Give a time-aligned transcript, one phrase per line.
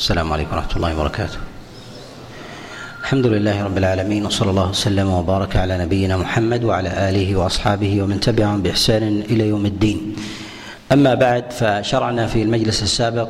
[0.00, 1.38] السلام عليكم ورحمة الله وبركاته.
[3.00, 8.20] الحمد لله رب العالمين وصلى الله وسلم وبارك على نبينا محمد وعلى آله وأصحابه ومن
[8.20, 10.16] تبعهم بإحسان إلى يوم الدين.
[10.92, 13.28] أما بعد فشرعنا في المجلس السابق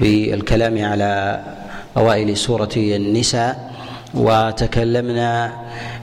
[0.00, 1.40] بالكلام على
[1.96, 3.70] أوائل سورة النساء
[4.14, 5.52] وتكلمنا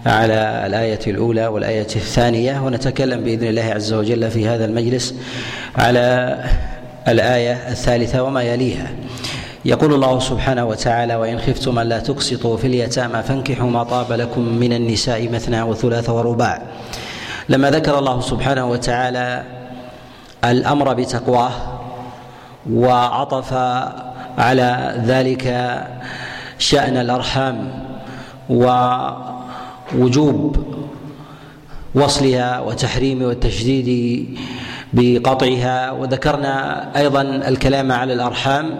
[0.05, 5.15] على الآية الأولى والآية الثانية ونتكلم بإذن الله عز وجل في هذا المجلس
[5.75, 6.37] على
[7.07, 8.91] الآية الثالثة وما يليها.
[9.65, 14.73] يقول الله سبحانه وتعالى وإن خفتم ألا تقسطوا في اليتامى فانكحوا ما طاب لكم من
[14.73, 16.61] النساء مثنى وثلاث ورباع.
[17.49, 19.43] لما ذكر الله سبحانه وتعالى
[20.43, 21.51] الأمر بتقواه
[22.71, 23.53] وعطف
[24.37, 25.43] على ذلك
[26.59, 27.71] شأن الأرحام
[29.93, 30.57] ووجوب
[31.95, 33.89] وصلها وتحريم والتشديد
[34.93, 38.79] بقطعها وذكرنا أيضا الكلام على الأرحام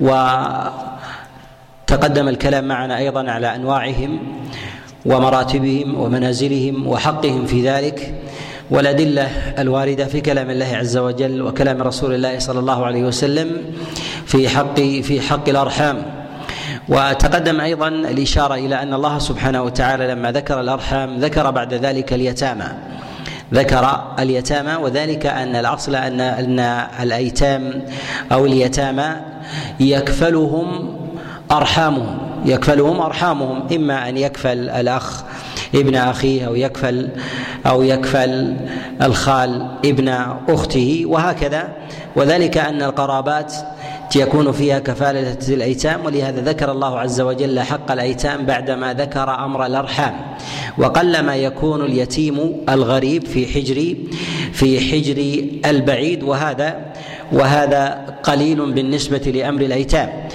[0.00, 0.78] وتقدم
[2.28, 4.18] الكلام معنا أيضا على أنواعهم
[5.06, 8.14] ومراتبهم ومنازلهم وحقهم في ذلك
[8.70, 13.74] والأدلة الواردة في كلام الله عز وجل وكلام رسول الله صلى الله عليه وسلم
[14.26, 16.02] في حق في حق الأرحام.
[16.88, 22.68] وتقدم أيضا الإشارة إلى أن الله سبحانه وتعالى لما ذكر الأرحام ذكر بعد ذلك اليتامى.
[23.54, 26.60] ذكر اليتامى وذلك أن الأصل ان أن
[27.02, 27.82] الأيتام
[28.32, 29.16] أو اليتامى
[29.80, 30.96] يكفلهم
[31.50, 35.22] أرحامهم يكفلهم أرحامهم إما أن يكفل الأخ
[35.74, 37.08] ابن أخيه أو يكفل
[37.66, 38.56] أو يكفل
[39.02, 40.08] الخال ابن
[40.48, 41.68] أخته وهكذا.
[42.16, 43.54] وذلك أن القرابات
[44.16, 50.14] يكون فيها كفالة الأيتام ولهذا ذكر الله عز وجل حق الأيتام بعدما ذكر أمر الأرحام.
[50.78, 53.94] وقلما يكون اليتيم الغريب في حجر
[54.52, 56.78] في حجر البعيد وهذا
[57.32, 60.28] وهذا قليل بالنسبة لأمر الأيتام.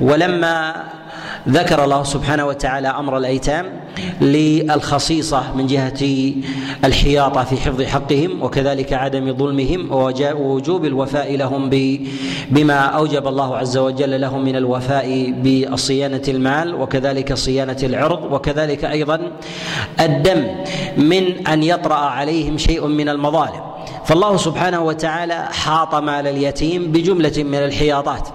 [0.00, 0.74] ولما
[1.48, 3.66] ذكر الله سبحانه وتعالى أمر الأيتام
[4.20, 6.32] للخصيصة من جهة
[6.84, 11.70] الحياطه في حفظ حقهم وكذلك عدم ظلمهم ووجوب الوفاء لهم
[12.50, 19.20] بما أوجب الله عز وجل لهم من الوفاء بصيانة المال وكذلك صيانة العرض وكذلك أيضا
[20.00, 20.46] الدم
[20.96, 23.60] من أن يطرأ عليهم شيء من المظالم.
[24.04, 28.28] فالله سبحانه وتعالى حاط مال اليتيم بجملة من الحياطات.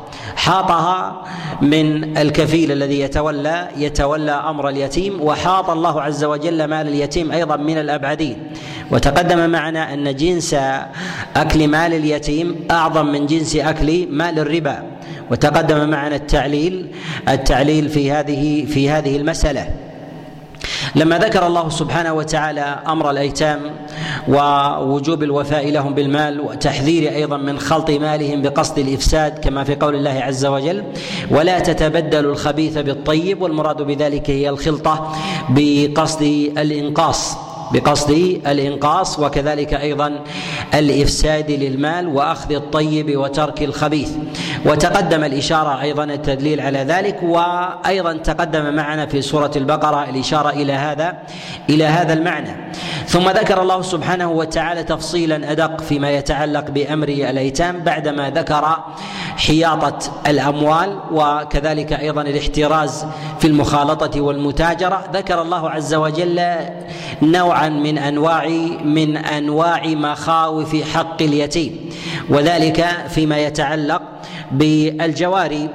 [0.45, 1.25] حاطها
[1.61, 7.77] من الكفيل الذي يتولى يتولى أمر اليتيم وحاط الله عز وجل مال اليتيم أيضا من
[7.77, 8.37] الأبعدين.
[8.91, 10.53] وتقدم معنا أن جنس
[11.35, 14.83] أكل مال اليتيم أعظم من جنس أكل مال الربا.
[15.31, 16.87] وتقدم معنا التعليل
[17.29, 19.84] التعليل في هذه في هذه المسألة.
[20.95, 23.59] لما ذكر الله سبحانه وتعالى أمر الأيتام
[24.27, 30.11] ووجوب الوفاء لهم بالمال وتحذير أيضا من خلط مالهم بقصد الإفساد كما في قول الله
[30.23, 30.83] عز وجل
[31.31, 35.15] ولا تتبدلوا الخبيث بالطيب والمراد بذلك هي الخلطة
[35.49, 36.21] بقصد
[36.57, 37.37] الإنقاص
[37.71, 38.11] بقصد
[38.47, 40.19] الإنقاص وكذلك أيضا
[40.73, 44.11] الإفساد للمال وأخذ الطيب وترك الخبيث
[44.65, 51.17] وتقدم الإشارة أيضا التدليل على ذلك وأيضا تقدم معنا في سورة البقرة الإشارة إلى هذا
[51.69, 52.55] إلى هذا المعنى.
[53.07, 58.77] ثم ذكر الله سبحانه وتعالى تفصيلا أدق فيما يتعلق بأمر الأيتام بعدما ذكر
[59.37, 63.05] حياطة الأموال وكذلك أيضا الاحتراز
[63.39, 65.03] في المخالطة والمتاجرة.
[65.13, 66.41] ذكر الله عز وجل
[67.21, 68.47] نوعا من أنواع
[68.83, 71.89] من أنواع مخاوف حق اليتيم
[72.29, 74.01] وذلك فيما يتعلق
[74.51, 75.69] بالجواري.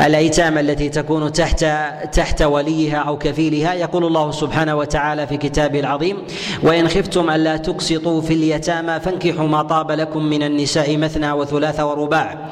[0.00, 1.66] الأيتام التي تكون تحت
[2.12, 6.16] تحت وليها أو كفيلها يقول الله سبحانه وتعالى في كتابه العظيم
[6.62, 12.50] وإن خفتم ألا تقسطوا في اليتامى فانكحوا ما طاب لكم من النساء مثنى وثلاث ورباع.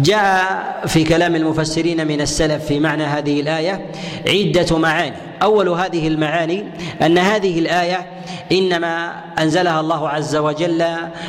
[0.00, 3.86] جاء في كلام المفسرين من السلف في معنى هذه الآية
[4.28, 5.16] عدة معاني.
[5.42, 6.64] أول هذه المعاني
[7.02, 8.06] أن هذه الآية
[8.52, 10.84] إنما أنزلها الله عز وجل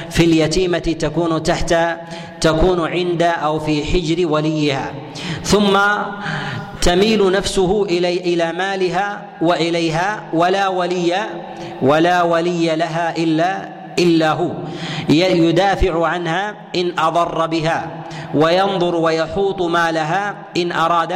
[0.10, 1.76] في اليتيمة تكون تحت
[2.42, 4.94] تكون عند أو في حجر وليها.
[5.44, 5.78] ثم
[6.82, 11.16] تميل نفسه إلى إلى مالها وإليها ولا ولي
[11.82, 14.52] ولا ولي لها إلا إلا هو.
[15.10, 18.07] يدافع عنها إن أضر بها.
[18.36, 21.14] وينظر ويحوط مالها إن أراد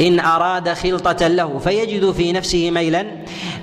[0.00, 3.06] إن أراد خلطة له فيجد في نفسه ميلا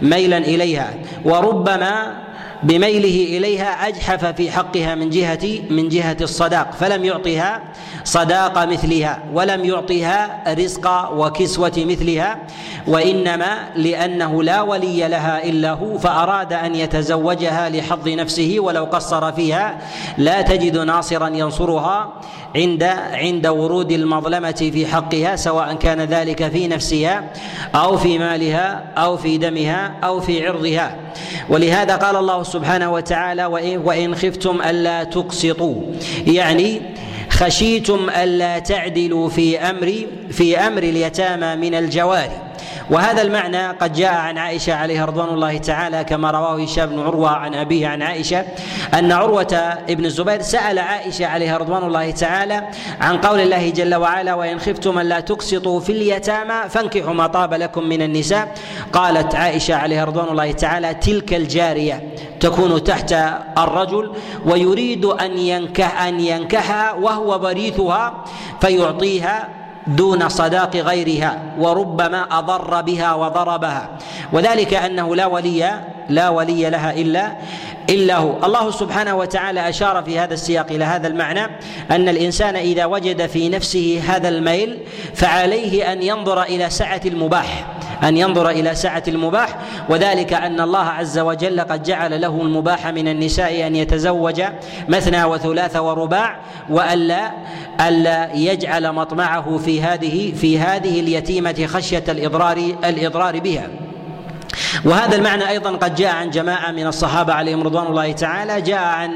[0.01, 0.93] ميلا إليها.
[1.25, 2.26] وربما
[2.63, 7.61] بميله إليها أجحف في حقها من جهه من جهة الصداق فلم يعطها
[8.03, 12.37] صداق مثلها ولم يعطها رزق وكسوة مثلها
[12.87, 19.77] وإنما لأنه لا ولي لها إلا هو فأراد أن يتزوجها لحظ نفسه ولو قصر فيها
[20.17, 22.13] لا تجد ناصرا ينصرها
[22.55, 27.23] عند عند ورود المظلمة في حقها سواء كان ذلك في نفسها
[27.75, 30.95] أو في مالها أو في دمها أو في عرضها.
[31.49, 35.75] ولهذا قال الله سبحانه وتعالى وإن, خفتم ألا تقسطوا.
[36.27, 36.81] يعني
[37.29, 39.93] خشيتم ألا تعدلوا في أمر
[40.31, 42.46] في أمر اليتامى من الجواري.
[42.89, 47.29] وهذا المعنى قد جاء عن عائشة عليها رضوان الله تعالى كما رواه هشام بن عروة
[47.29, 48.45] عن أبيه عن عائشة
[48.93, 49.53] أن عروة
[49.89, 52.63] ابن الزبير سأل عائشة عليها رضوان الله تعالى
[53.01, 57.53] عن قول الله جل وعلا وإن خفتم أن لا تقسطوا في اليتامى فانكحوا ما طاب
[57.53, 58.53] لكم من النساء
[58.93, 62.03] قالت عائشة عليها رضوان الله تعالى تلك الجارية
[62.39, 63.15] تكون تحت
[63.57, 64.11] الرجل
[64.45, 68.23] ويريد أن ينكح أن ينكحها وهو بريثها
[68.61, 69.56] فيعطيها
[69.87, 73.89] دون صداق غيرها وربما أضر بها وضربها.
[74.33, 77.31] وذلك أنه لا ولي لا ولي لها إلا
[77.89, 78.45] إلا هو.
[78.45, 81.43] الله سبحانه وتعالى أشار في هذا السياق إلى هذا المعنى
[81.91, 84.79] أن الإنسان إذا وجد في نفسه هذا الميل
[85.13, 87.76] فعليه أن ينظر إلى سعة المباح.
[88.03, 89.57] أن ينظر إلى سعة المباح
[89.89, 94.43] وذلك أن الله عز وجل قد جعل له المباح من النساء أن يتزوج
[94.87, 96.39] مثنى وثلاث ورباع
[96.69, 97.31] والا
[97.87, 103.86] الا يجعل مطمعه في هذه في هذه اليتيمة خشية الإضرار الإضرار بها.
[104.85, 109.11] وهذا المعنى أيضا قد جاء عن جماعة من الصحابة عليهم رضوان الله تعالى جاء عن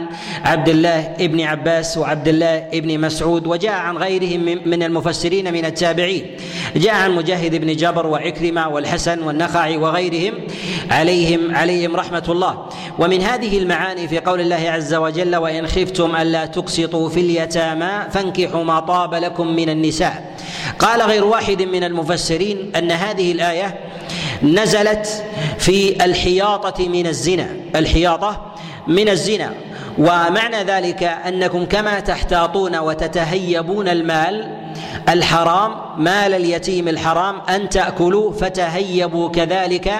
[0.46, 6.26] عبد الله ابن عباس وعبد الله ابن مسعود وجاء عن غيرهم من المفسرين من التابعين.
[6.76, 10.34] جاء عن مجاهد بن جبر وعكرمة والحسن والنخعي وغيرهم
[10.92, 12.70] عليهم عليهم رحمة الله.
[13.00, 18.64] ومن هذه المعاني في قول الله عز وجل وإن خفتم ألا تقسطوا في اليتامى فانكحوا
[18.64, 20.36] ما طاب لكم من النساء
[20.80, 23.80] قال غير واحد من المفسرين أن هذه الآية
[24.44, 25.24] نزلت
[25.58, 28.54] في الحياطة من الزنا الحياطة
[28.88, 29.54] من الزنا.
[29.98, 34.58] ومعنى ذلك أنكم كما تحتاطون وتتهيبون المال
[35.10, 39.94] الحرام مال اليتيم الحرام أن تأكلوا فتهيبوا كذلك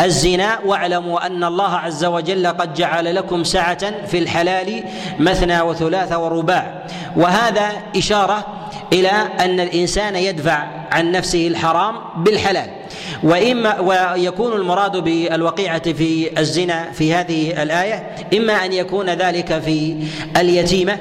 [0.00, 0.58] الزنا.
[0.64, 4.84] واعلموا أن الله عز وجل قد جعل لكم سعة في الحلال
[5.18, 6.84] مثنى وثلاث ورباع.
[7.16, 8.46] وهذا إشارة
[8.92, 12.79] إلى أن الإنسان يدفع عن نفسه الحرام بالحلال.
[13.22, 19.96] وإما ويكون المراد بالوقيعة في الزنا في هذه الآية إما أن يكون ذلك في
[20.36, 20.98] اليتيمة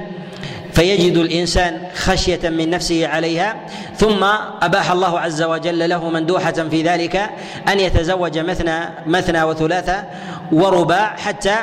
[0.74, 3.56] فيجد الإنسان خشية من نفسه عليها
[3.98, 4.24] ثم
[4.62, 7.30] أباح الله عز وجل له مندوحة في ذلك
[7.68, 10.04] أن يتزوج مثنى مثنى وثلاثة
[10.52, 11.56] ورباع حتى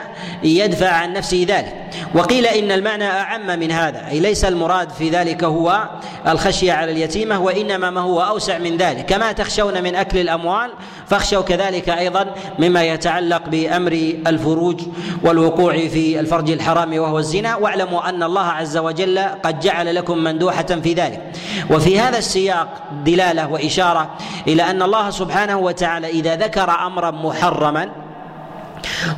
[0.43, 1.75] يدفع عن نفسه ذلك.
[2.15, 5.89] وقيل إن المعنى أعم من هذا أي ليس المراد في ذلك هو
[6.29, 9.07] الخشية على اليتيمة وإنما ما هو أوسع من ذلك.
[9.07, 10.71] كما تخشون من أكل الأموال
[11.07, 13.93] فاخشوا كذلك أيضا مما يتعلق بأمر
[14.27, 14.81] الفروج
[15.23, 17.57] والوقوع في الفرج الحرام وهو الزنا.
[17.57, 21.33] واعلموا أن الله عز وجل قد جعل لكم مندوحة في ذلك.
[21.71, 22.69] وفي هذا السياق
[23.05, 24.11] دلالة وإشارة
[24.49, 28.06] إلى أن الله سبحانه وتعالى إذا ذكر امرا محرما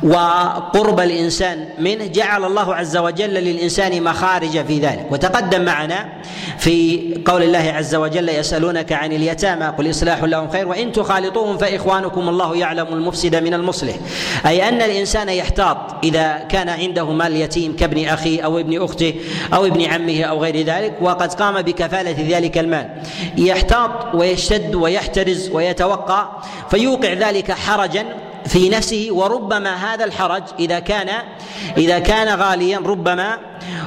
[0.03, 5.07] وقرب الإنسان منه جعل الله عز وجل للإنسان مخارج في ذلك.
[5.11, 6.09] وتقدم معنا
[6.57, 12.29] في قول الله عز وجل يسألونك عن اليتامى قل إصلاح لهم خير وإن تخالطوهم فإخوانكم
[12.29, 13.95] الله يعلم المفسد من المصلح.
[14.45, 19.13] أي أن الإنسان يحتاط إذا كان عنده مال يتيم كابن أخيه أو ابن أخته
[19.53, 22.89] أو ابن عمه أو غير ذلك وقد قام بكفالة ذلك المال.
[23.37, 26.29] يحتاط ويشتد ويحترز ويتوقع
[26.69, 28.05] فيوقع ذلك حرجا
[28.49, 31.09] في نفسه وربما هذا الحرج إذا كان
[31.77, 33.37] إذا كان غاليا ربما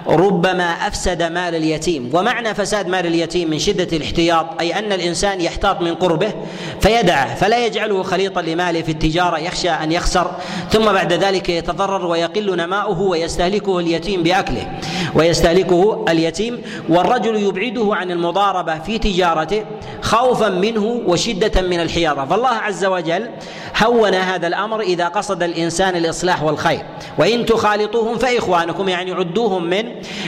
[0.07, 2.11] ربما أفسد مال اليتيم.
[2.15, 6.33] ومعنى فساد مال اليتيم من شدة الاحتياط أي أن الإنسان يحتاط من قربه
[6.81, 10.31] فيدعه فلا يجعله خليطا لماله في التجارة يخشى أن يخسر
[10.71, 14.73] ثم بعد ذلك يتضرر ويقل نماؤه ويستهلكه اليتيم بأكله
[15.15, 16.63] ويستهلكه اليتيم.
[16.89, 19.65] والرجل يبعده عن المضاربة في تجارته
[20.13, 22.25] خوفا منه وشدة من الحياضة.
[22.25, 23.29] فالله عز وجل
[23.83, 26.83] هون هذا الأمر إذا قصد الإنسان الإصلاح والخير.
[27.19, 29.85] وإن تخالطوهم فإخوانكم يعني عدوهم من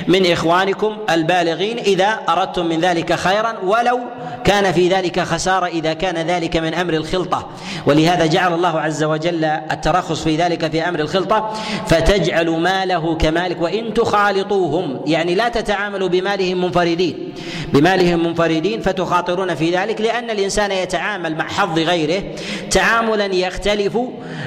[0.08, 4.00] من إخوانكم البالغين إذا أردتم من ذلك خيرا ولو
[4.44, 7.48] كان في ذلك خسارة إذا كان ذلك من أمر الخلطة.
[7.86, 11.50] ولهذا جعل الله عز وجل الترخص في ذلك في أمر الخلطة.
[11.86, 13.62] فتجعل ماله كمالك.
[13.62, 17.34] وإن تخالطوهم يعني لا تتعاملوا بمالهم منفردين.
[17.72, 22.22] بمالهم منفردين فتخاطرون في ذلك لأن الإنسان يتعامل مع حظ غيره
[22.70, 23.98] تعاملا يختلف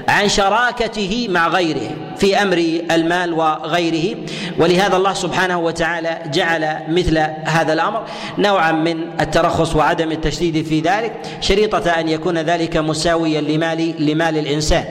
[0.08, 2.58] عن شراكته مع غيره في أمر
[2.92, 4.18] المال وغيره.
[4.60, 8.04] ولهذا الله سبحانه وتعالى جعل مثل هذا الأمر
[8.38, 14.86] نوعا من الترخص وعدم التشديد في ذلك شريطة أن يكون ذلك مساويا لمال لمال الإنسان.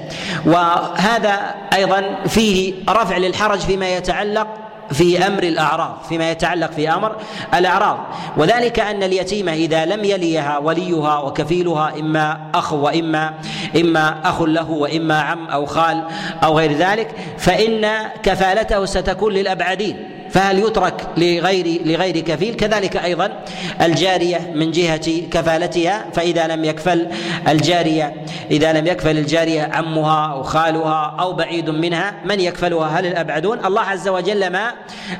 [0.46, 7.16] وهذا أيضا فيه رفع للحرج فيما يتعلق في أمر الأعراض فيما يتعلق في أمر
[7.54, 7.98] الأعراض.
[8.36, 13.34] وذلك أن اليتيمه إذا لم يليها وليها وكفيلها إما أخ وإما
[13.76, 16.04] إما أخ له وإما عم أو خال
[16.44, 20.15] أو غير ذلك فإن كفالته ستكون للأبعدين.
[20.30, 23.44] فهل يترك لغير لغير كفيل؟ كذلك أيضا
[23.80, 27.08] الجارية من جهة كفالتها فإذا لم يكفل
[27.48, 28.14] الجاريه
[28.50, 33.80] إذا لم يكفل الجارية عمها أو خالها أو بعيد منها من يكفلها؟ هل الأبعدون؟ الله
[33.80, 34.72] عز وجل ما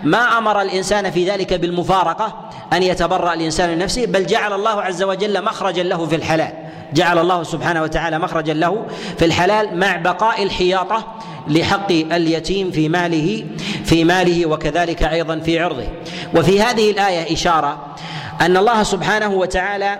[0.04, 5.02] ما أمر الإنسان في ذلك بالمفارقة أن يتبرأ الإنسان من نفسه بل جعل الله عز
[5.02, 6.52] وجل مخرجا له في الحلال.
[6.92, 8.86] جعل الله سبحانه وتعالى مخرجا له
[9.18, 11.04] في الحلال مع بقاء الحياطة
[11.48, 13.44] لحق اليتيم في ماله
[13.84, 15.88] في ماله وكذلك أيضا في عرضه.
[16.36, 17.96] وفي هذه الآية إشارة
[18.40, 19.98] أن الله سبحانه وتعالى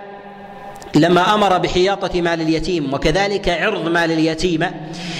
[0.95, 4.71] لما أمر بحياطة مال اليتيم وكذلك عرض مال اليتيمه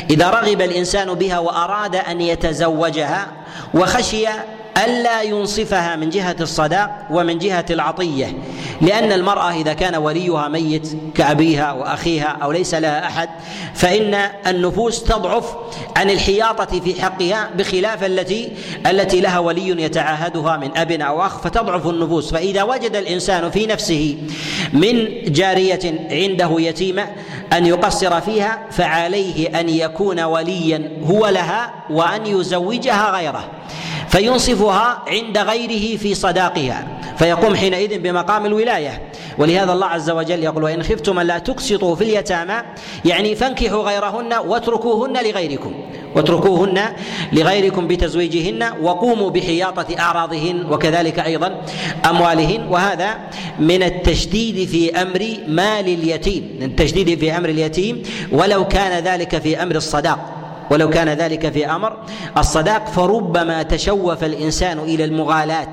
[0.09, 3.27] إذا رغب الإنسان بها وأراد أن يتزوجها
[3.73, 4.27] وخشي
[4.85, 8.37] ألا ينصفها من جهة الصداق ومن جهة العطية
[8.81, 13.29] لأن المرأة إذا كان وليها ميت كأبيها وأخيها أو ليس لها أحد
[13.73, 14.15] فإن
[14.47, 15.55] النفوس تضعف
[15.95, 18.51] عن الحياطة في حقها بخلاف التي
[18.85, 22.31] التي لها ولي يتعاهدها من أب أو أخ فتضعف النفوس.
[22.31, 24.17] فإذا وجد الإنسان في نفسه
[24.73, 27.07] من جارية عنده يتيمة
[27.53, 33.43] أن يقصر فيها فعليه أن يكون وليا هو لها وأن يزوجها غيره.
[34.67, 36.87] فينصفها عند غيره في صداقها.
[37.17, 39.01] فيقوم حينئذ بمقام الولاية.
[39.37, 42.53] ولهذا الله عز وجل يقول وإن خفتم لا تقسطوا في اليتامى.
[43.05, 45.73] يعني فانكحوا غيرهن واتركوهن لغيركم.
[46.15, 46.81] واتركوهن
[47.33, 51.61] لغيركم بتزويجهن وقوموا بحياطة أعراضهن وكذلك أيضا
[52.09, 52.67] أموالهن.
[52.69, 53.17] وهذا
[53.59, 58.03] من التشديد في أمر مال اليتيم التشديد في أمر اليتيم.
[58.31, 60.36] ولو كان ذلك في أمر الصداق.
[60.71, 61.97] ولو كان ذلك في أمر
[62.37, 65.67] الصداق فربما تشوف الإنسان إلى المغالاة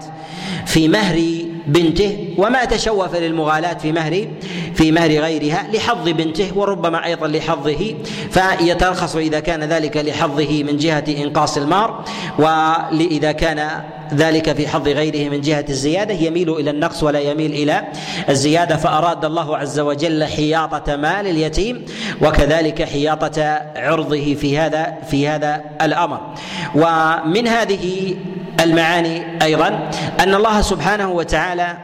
[0.66, 4.28] في مهر بنته وما تشوف للمغالاة في مهر
[4.74, 7.94] في مهر غيرها لحظ بنته وربما أيضا لحظه
[8.30, 12.04] فيترخص إذا كان ذلك لحظه من جهة إنقاص المار
[12.38, 13.82] واذا كان
[14.14, 16.14] ذلك في حظ غيره من جهة الزيادة.
[16.14, 17.82] يميل إلى النقص ولا يميل إلى
[18.28, 18.76] الزيادة.
[18.76, 21.84] فأراد الله عز وجل حياطة مال اليتيم
[22.22, 26.20] وكذلك حياطة عرضه في هذا في هذا الأمر.
[26.74, 28.16] ومن هذه
[28.60, 31.76] المعاني أيضا أن الله سبحانه وتعالى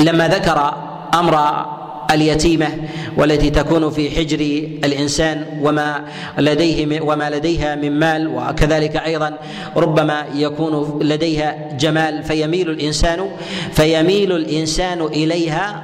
[0.00, 0.74] لما ذكر
[1.14, 1.66] أمر
[2.10, 2.68] اليتيمة
[3.16, 4.40] والتي تكون في حجر
[4.84, 6.04] الإنسان وما
[6.38, 9.38] لديه وما لديها من مال وكذلك أيضا
[9.76, 13.28] ربما يكون لديها جمال فيميل الإنسان
[13.72, 15.82] فيميل الإنسان إليها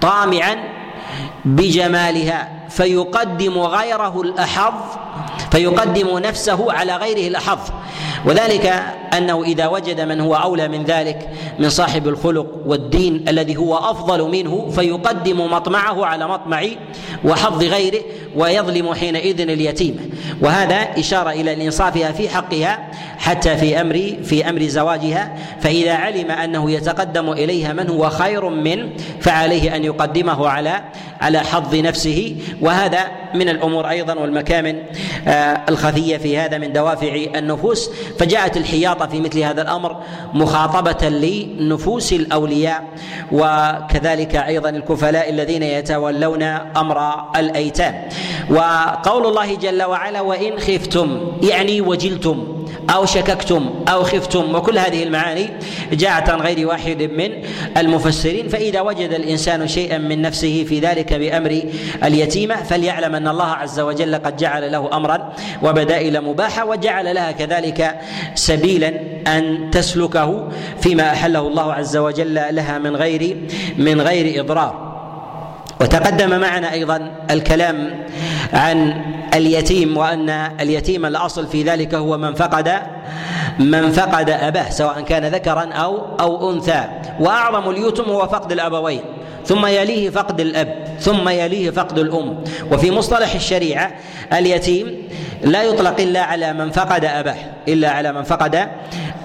[0.00, 0.56] طامعا
[1.44, 4.74] بجمالها فيقدم غيره الأحظ
[5.52, 7.58] فيقدم نفسه على غيره الأحظ.
[8.26, 8.82] وذلك
[9.16, 14.30] أنه إذا وجد من هو أولى من ذلك من صاحب الخلق والدين الذي هو أفضل
[14.30, 16.62] منه فيقدم مطمعه على مطمع
[17.24, 18.00] وحظ غيره
[18.36, 20.00] ويظلم حينئذ اليتيمه
[20.40, 25.36] وهذا إشارة إلى الانصافها في حقها حتى في أمر في أمر زواجها.
[25.60, 28.88] فإذا علم أنه يتقدم إليها من هو خير منه
[29.20, 30.82] فعليه أن يقدمه على
[31.20, 32.36] على حظ نفسه.
[32.60, 33.00] وهذا
[33.34, 34.82] من الأمور أيضا والمكامن
[35.68, 39.96] الخفية في هذا من دوافع النفوس فجاءت الحياطة في مثل هذا الأمر
[40.34, 42.84] مخاطبة لنفوس الأولياء
[43.32, 46.42] وكذلك أيضا الكفلاء الذين يتولون
[46.76, 48.08] أمر الأيتام.
[48.50, 52.57] وقول الله جل وعلا وإن خفتم يعني وجلتم.
[52.90, 55.48] أو شككتم أو خفتم وكل هذه المعاني
[55.92, 57.30] جاءت عن غير واحد من
[57.76, 61.62] المفسرين فإذا وجد الإنسان شيئا من نفسه في ذلك بأمر
[62.04, 68.00] اليتيمة فليعلم أن الله عز وجل قد جعل له امرا وبدائل مباحة وجعل لها كذلك
[68.34, 68.88] سبيلا
[69.26, 70.48] أن تسلكه
[70.80, 73.36] فيما أحله الله عز وجل لها من غير
[73.78, 74.87] من غير إضرار.
[75.80, 78.06] وتقدم معنا أيضا الكلام
[78.52, 79.02] عن
[79.34, 80.30] اليتيم وأن
[80.60, 82.68] اليتيم الأصل في ذلك هو من فقد
[83.58, 86.84] من فقد أباه سواء كان ذكرا أو أو أنثى.
[87.20, 89.00] وأعظم اليتم هو فقد الأبوين.
[89.48, 92.44] ثم يليه فقد الأب ثم يليه فقد الأم.
[92.72, 93.90] وفي مصطلح الشريعة
[94.32, 95.08] اليتيم
[95.42, 97.36] لا يطلق إلا على من فقد أباه
[97.68, 98.68] إلا على من فقد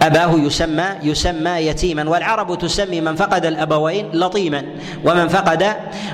[0.02, 2.10] أباه يسمى يسمى يتيما.
[2.10, 4.64] والعرب تسمي من فقد الأبوين لطيما.
[5.06, 5.64] ومن فقد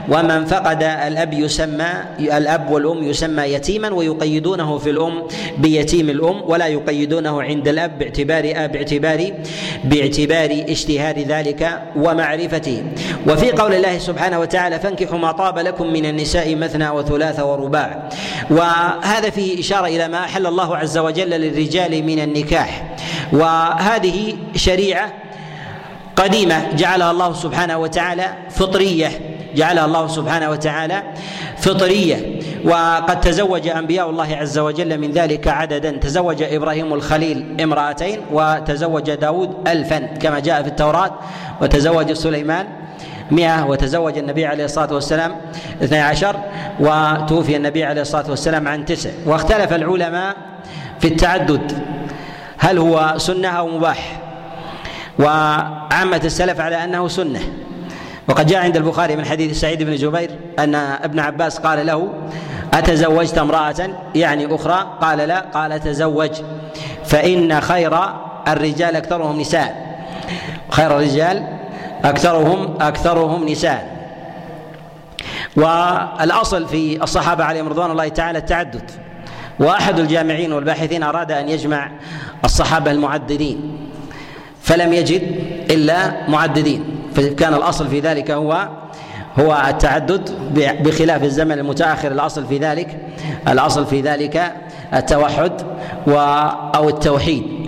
[0.09, 1.89] ومن فقد الأب يسمى
[2.19, 5.23] الأب والأم يسمى يتيما ويقيدونه في الأم
[5.57, 9.33] بيتيم الأم ولا يقيدونه عند الأب باعتبار باعتبار
[9.83, 12.83] باعتبار اشتهار ذلك ومعرفته.
[13.27, 18.09] وفي قول الله سبحانه وتعالى فانكحوا ما طاب لكم من النساء مثنى وثلاث ورباع.
[18.49, 22.95] وهذا فيه إشارة إلى ما أحل الله عز وجل للرجال من النكاح.
[23.33, 25.13] وهذه شريعة
[26.15, 29.09] قديمة جعلها الله سبحانه وتعالى فطرية.
[29.55, 31.03] جعلها الله سبحانه وتعالى
[31.57, 32.39] فطرية.
[32.65, 35.91] وقد تزوج أنبياء الله عز وجل من ذلك عددا.
[35.91, 41.11] تزوج إبراهيم الخليل امرأتين وتزوج داود الفا كما جاء في التوراة.
[41.61, 42.67] وتزوج سليمان
[43.31, 45.35] مئة وتزوج النبي عليه الصلاة والسلام
[45.83, 46.35] اثني عشر
[46.79, 49.09] وتوفي النبي عليه الصلاة والسلام عن تسع.
[49.25, 50.35] واختلف العلماء
[50.99, 51.83] في التعدد
[52.57, 54.19] هل هو سنة أو مباح؟
[55.19, 57.39] وعامة السلف على أنه سنة.
[58.27, 62.09] وقد جاء عند البخاري من حديث سعيد بن جبير أن ابن عباس قال له
[62.73, 64.97] أتزوجت امرأة؟ يعني أخرى.
[65.01, 65.39] قال لا.
[65.39, 66.31] قال تزوج.
[67.05, 67.97] فإن خير
[68.47, 69.99] الرجال أكثرهم نساء.
[70.69, 71.58] خير الرجال
[72.03, 73.99] أكثرهم أكثرهم نساء.
[75.55, 78.91] والأصل في الصحابة عليهم رضوان الله تعالى التعدد.
[79.59, 81.91] وأحد الجامعين والباحثين أراد أن يجمع
[82.45, 83.77] الصحابة المعددين
[84.61, 85.21] فلم يجد
[85.71, 86.83] إلا معددين.
[87.15, 88.69] فكان الأصل في ذلك هو
[89.39, 90.29] هو التعدد
[90.83, 92.11] بخلاف الزمن المتأخر.
[92.11, 92.97] الأصل في ذلك
[93.47, 94.53] الأصل في ذلك
[94.93, 95.61] التوحد
[96.75, 97.58] أو التوحيد.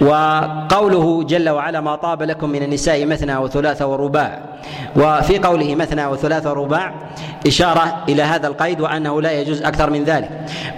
[0.00, 4.40] وقوله جل وعلا ما طاب لكم من النساء مثنى وثلاث ورباع.
[4.96, 6.94] وفي قوله مثنى وثلاث ورباع
[7.46, 10.30] إشارة إلى هذا القيد وأنه لا يجوز أكثر من ذلك.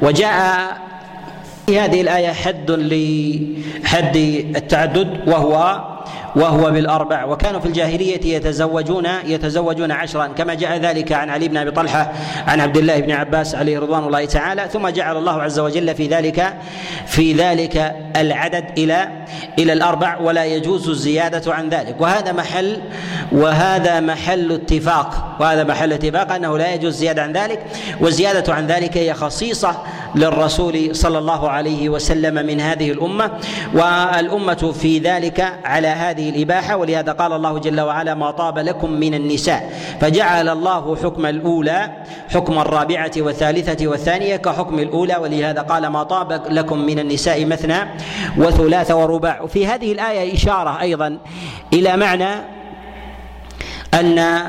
[0.03, 0.77] وجاء
[1.67, 4.17] في هذه الآية حد لحد
[4.57, 5.81] التعدد وهو
[6.37, 7.25] وهو بالأربع.
[7.25, 10.27] وكانوا في الجاهلية يتزوجون يتزوجون عشرا.
[10.27, 12.13] كما جاء ذلك عن علي بن أبي طلحة
[12.47, 14.69] عن عبد الله بن عباس عليه رضوان الله تعالى.
[14.73, 16.55] ثم جعل الله عز وجل في ذلك
[17.07, 19.09] في ذلك العدد إلى
[19.59, 22.01] إلى الأربع ولا يجوز الزيادة عن ذلك.
[22.01, 22.81] وهذا محل
[23.33, 25.37] وهذا محل اتفاق.
[25.41, 27.63] وهذا محل اتفاق أنه لا يجوز الزيادة عن ذلك.
[28.01, 29.77] والزيادة عن ذلك هي خصيصة
[30.17, 33.31] للرسول صلى الله عليه وسلم من هذه الأمة
[33.75, 36.77] والأمة في ذلك على هذه الإباحة.
[36.77, 41.91] ولهذا قال الله جل وعلا ما طاب لكم من النساء فجعل الله حكم الأولى
[42.29, 45.17] حكم الرابعة والثالثة والثانية كحكم الأولى.
[45.17, 47.79] ولهذا قال ما طاب لكم من النساء مثنى
[48.39, 49.41] وثلاث ورباع.
[49.41, 51.19] وفي هذه الآية إشارة أيضا
[51.73, 52.29] إلى معنى
[53.95, 54.43] أن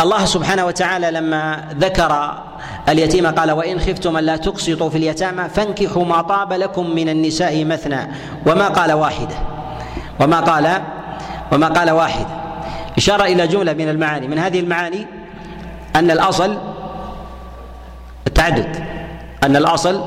[0.00, 2.42] الله سبحانه وتعالى لما ذكر
[2.88, 8.08] اليتيم قال وإن خفتم ألا تقسطوا في اليتامى فانكحوا ما طاب لكم من النساء مثنى.
[8.46, 9.34] وما قال واحدة.
[10.20, 10.82] وما قال
[11.52, 12.26] وما قال واحدة.
[12.98, 14.28] إشارة إلى جملة من المعاني.
[14.28, 15.06] من هذه المعاني
[15.96, 16.58] أن الأصل
[18.26, 18.84] التعدد.
[19.42, 20.04] أن الأصل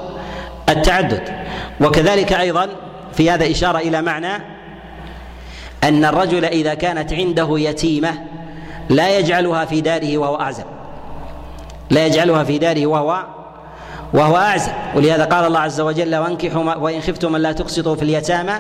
[0.70, 1.34] التعدد.
[1.82, 2.70] وكذلك أيضا
[3.14, 4.34] في هذا إشارة إلى معنى
[5.84, 8.14] أن الرجل إذا كانت عنده يتيمة
[8.90, 10.66] لا يجعلها في داره وهو أعزب.
[11.94, 13.24] لا يجعلها في داره وهو
[14.14, 14.72] وهو أعزب.
[14.96, 18.54] ولهذا قال الله عز وجل وانكحوا ما وإن خفتم لا تقسطوا في اليتامى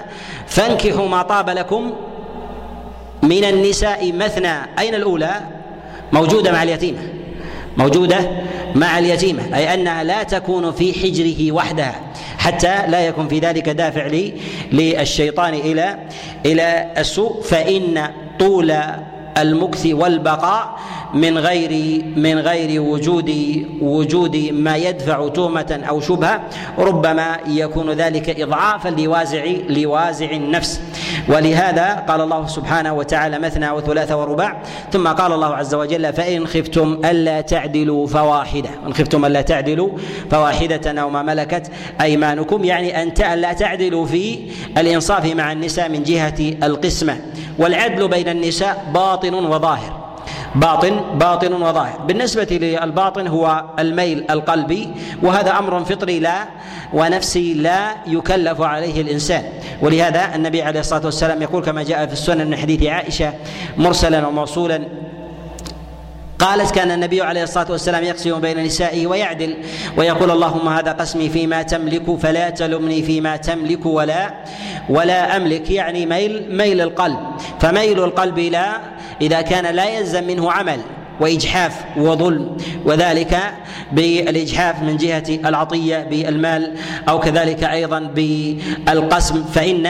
[0.47, 1.93] فانكحوا ما طاب لكم
[3.23, 4.53] من النساء مثنى.
[4.79, 5.31] أين الأولى؟
[6.13, 6.99] موجودة مع اليتيمة.
[7.77, 8.29] موجودة
[8.75, 9.57] مع اليتيمة.
[9.57, 11.95] أي أنها لا تكون في حجره وحدها
[12.37, 14.33] حتى لا يكون في ذلك دافع لي
[14.71, 15.99] للشيطان إلى
[16.45, 17.41] إلى السوء.
[17.41, 18.73] فإن طول
[19.37, 20.79] المكث والبقاء
[21.13, 23.31] من غير من غير وجود
[23.81, 26.41] وجود ما يدفع تهمة أو شبهة
[26.77, 30.81] ربما يكون ذلك إضعافا لوازع لوازع النفس.
[31.29, 37.01] ولهذا قال الله سبحانه وتعالى مثنى وثلاث ورباع ثم قال الله عز وجل فإن خفتم
[37.05, 38.69] ألا تعدلوا فواحدة.
[38.87, 39.89] إن خفتم ألا تعدلوا
[40.31, 41.71] فواحدة أو ما ملكت
[42.01, 44.39] أيمانكم يعني أن لا تعدلوا في
[44.77, 47.17] الإنصاف مع النساء من جهة القسمة.
[47.59, 50.02] والعدل بين النساء باطن وظاهر.
[50.55, 54.89] باطن باطن وظاهر بالنسبة للباطن هو الميل القلبي
[55.21, 56.47] وهذا أمر فطري لا
[56.93, 59.43] ونفسي لا يكلف عليه الإنسان.
[59.81, 63.33] ولهذا النبي عليه الصلاة والسلام يقول كما جاء في السنن من حديث عائشة
[63.77, 64.83] مرسلا وموصولا
[66.39, 69.57] قالت كان النبي عليه الصلاة والسلام يقسم بين نسائه ويعدل
[69.97, 74.33] ويقول اللهم هذا قسمي فيما تملك فلا تلمني فيما تملك ولا
[74.89, 75.71] ولا أملك.
[75.71, 77.17] يعني ميل ميل القلب.
[77.59, 80.79] فميل القلب لا إذا كان لا يلزم منه عمل
[81.19, 83.39] وإجحاف وظلم وذلك
[83.91, 86.75] بالإجحاف من جهة العطية بالمال
[87.09, 89.89] أو كذلك أيضا بالقسم فان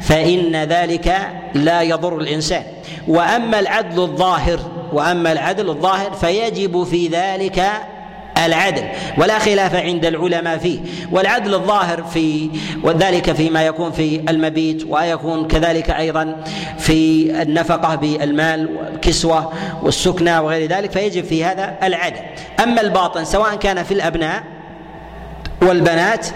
[0.00, 1.16] فإن ذلك
[1.54, 2.62] لا يضر الإنسان.
[3.08, 4.60] وأما العدل الظاهر
[4.92, 7.70] وأما العدل الظاهر فيجب في ذلك
[8.38, 8.84] العدل
[9.18, 10.78] ولا خلاف عند العلماء فيه
[11.12, 12.50] والعدل الظاهر في
[12.82, 16.44] وذلك فيما يكون في المبيت ويكون كذلك أيضا
[16.78, 22.20] في النفقة بالمال والكسوة والسكنى وغير ذلك فيجب في هذا العدل.
[22.62, 24.42] أما الباطن سواء كان في الأبناء
[25.62, 26.26] والبنات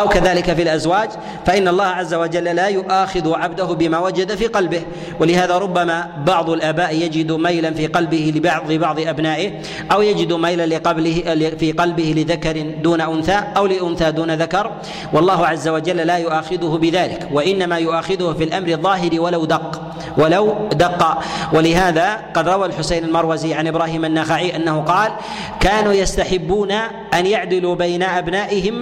[0.00, 1.08] أو كذلك في الأزواج
[1.46, 4.82] فإن الله عز وجل لا يؤاخذ عبده بما وجد في قلبه.
[5.20, 9.52] ولهذا ربما بعض الآباء يجد ميلا في قلبه لبعض بعض أبنائه
[9.92, 11.22] أو يجد ميلا لقبله
[11.58, 14.70] في قلبه لذكر دون أنثى أو لأنثى دون ذكر.
[15.12, 19.82] والله عز وجل لا يؤاخذه بذلك وإنما يؤاخذه في الأمر الظاهر ولو دق
[20.18, 21.18] ولو دق.
[21.52, 25.12] ولهذا قد روى الحسين المروزي عن إبراهيم النخعي أنه قال
[25.60, 26.72] كانوا يستحبون
[27.14, 28.75] أن يعدلوا بين أبنائهم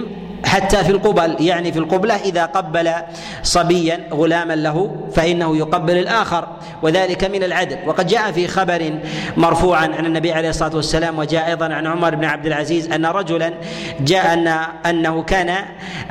[0.45, 2.91] حتى في القبل يعني في القبلة إذا قبل
[3.43, 6.47] صبيا غلاما له فإنه يقبل الآخر
[6.81, 7.77] وذلك من العدل.
[7.87, 8.99] وقد جاء في خبر
[9.37, 13.53] مرفوعا عن النبي عليه الصلاة والسلام وجاء أيضا عن عمر بن عبد العزيز أن رجلا
[13.99, 14.47] جاء أن
[14.85, 15.55] أنه كان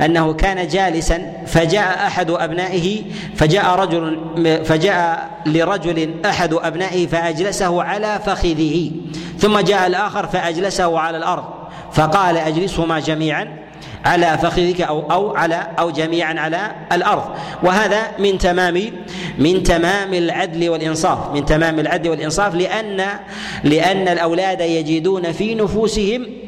[0.01, 3.03] أنه كان جالسا فجاء أحد أبنائه
[3.35, 4.19] فجاء رجل
[4.65, 8.91] فجاء لرجل أحد أبنائه فأجلسه على فخذه
[9.37, 11.43] ثم جاء الآخر فأجلسه على الأرض
[11.91, 13.64] فقال أجلسهما جميعا.
[14.05, 17.23] على فخذك أو أو على أو جميعا على الأرض.
[17.63, 18.91] وهذا من تمام
[19.37, 21.31] من تمام العدل والإنصاف.
[21.33, 23.07] من تمام العدل والإنصاف لأن
[23.63, 26.44] لأن الأولاد يجدون في نفوسهم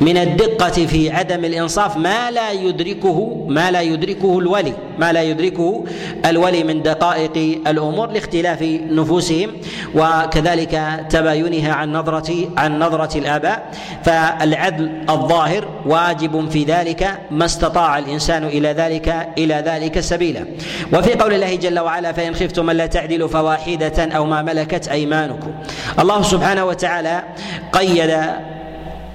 [0.00, 4.72] من الدقة في عدم الإنصاف ما لا يدركه ما لا يدركه الولي.
[4.98, 5.84] ما لا يدركه
[6.26, 9.50] الولي من دقائق الأمور لاختلاف نفوسهم
[9.94, 13.70] وكذلك تباينها عن نظرة عن نظرة الآباء.
[14.04, 20.44] فالعدل الظاهر واجب في ذلك ما استطاع الإنسان إلى ذلك إلى ذلك سبيلا.
[20.92, 25.52] وفي قول الله جل وعلا فإن خفتم ألا تعدلوا فواحدة أو ما ملكت أيمانكم.
[25.98, 27.22] الله سبحانه وتعالى
[27.72, 28.10] قيد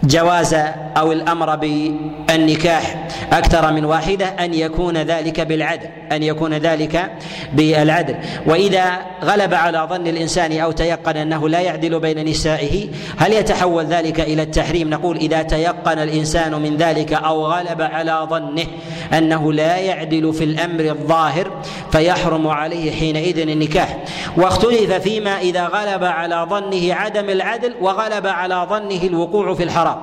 [0.03, 0.55] جواز
[0.97, 7.11] أو الأمر بالنكاح أكثر من واحدة أن يكون ذلك بالعدل أن يكون ذلك
[7.53, 8.15] بالعدل.
[8.45, 14.19] وإذا غلب على ظن الإنسان أو تيقن أنه لا يعدل بين نسائه هل يتحول ذلك
[14.19, 18.65] إلى التحريم؟ نقول إذا تيقن الإنسان من ذلك أو غلب على ظنه
[19.13, 21.51] أنه لا يعدل في الأمر الظاهر
[21.91, 23.97] فيحرم عليه حينئذ النكاح.
[24.37, 29.97] واختلف فيما إذا غلب على ظنه عدم العدل وغلب على ظنه الوقوع في الحرام.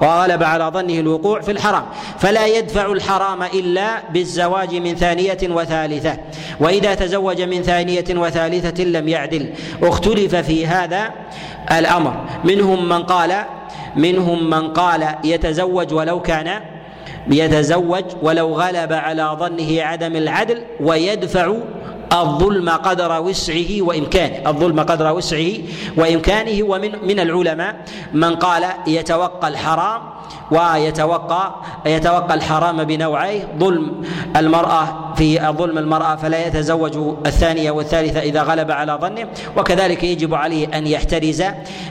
[0.00, 1.84] وغلب على ظنه الوقوع في الحرام.
[2.18, 6.16] فلا يدفع الحرام إلا بالزواج من ثانية وثالثة.
[6.60, 9.50] وإذا تزوج من ثانية وثالثة لم يعدل.
[9.82, 11.10] اختلف في هذا
[11.78, 12.24] الأمر.
[12.44, 13.44] منهم من قال
[13.96, 16.60] منهم من قال يتزوج ولو كان
[17.30, 21.52] يتزوج ولو غلب على ظنه عدم العدل ويدفع
[22.14, 24.50] الظلم قدر وسعه وإمكانه.
[24.50, 25.52] الظلم قدر وسعه
[25.96, 27.76] وإمكانه ومن من العلماء
[28.12, 30.02] من قال يتوقى الحرام
[30.50, 31.54] ويتوقى
[31.86, 33.48] يتوقى الحرام بنوعيه.
[33.58, 34.04] ظلم
[34.36, 40.78] المرأة في ظلم المرأة فلا يتزوج الثانية والثالثة إذا غلب على ظنه وكذلك يجب عليه
[40.78, 41.42] أن يحترز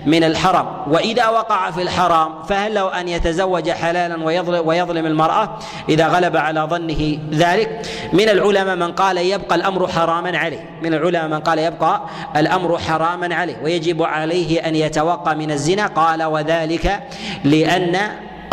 [0.06, 0.66] من الحرام.
[0.88, 5.60] وإذا وقع في الحرام فهل له أن يتزوج حلالا ويظلم, ويظلم المرأة
[5.90, 10.70] إذا غلب على ظنه ذلك؟ من العلماء من قال يبقى الأمر حراما عليه.
[10.84, 12.02] من العلماء من قال يبقى
[12.36, 15.88] الأمر حراما عليه ويجب عليه أن يتوقى من الزنا.
[15.88, 17.04] قال وذلك
[17.44, 17.98] لأن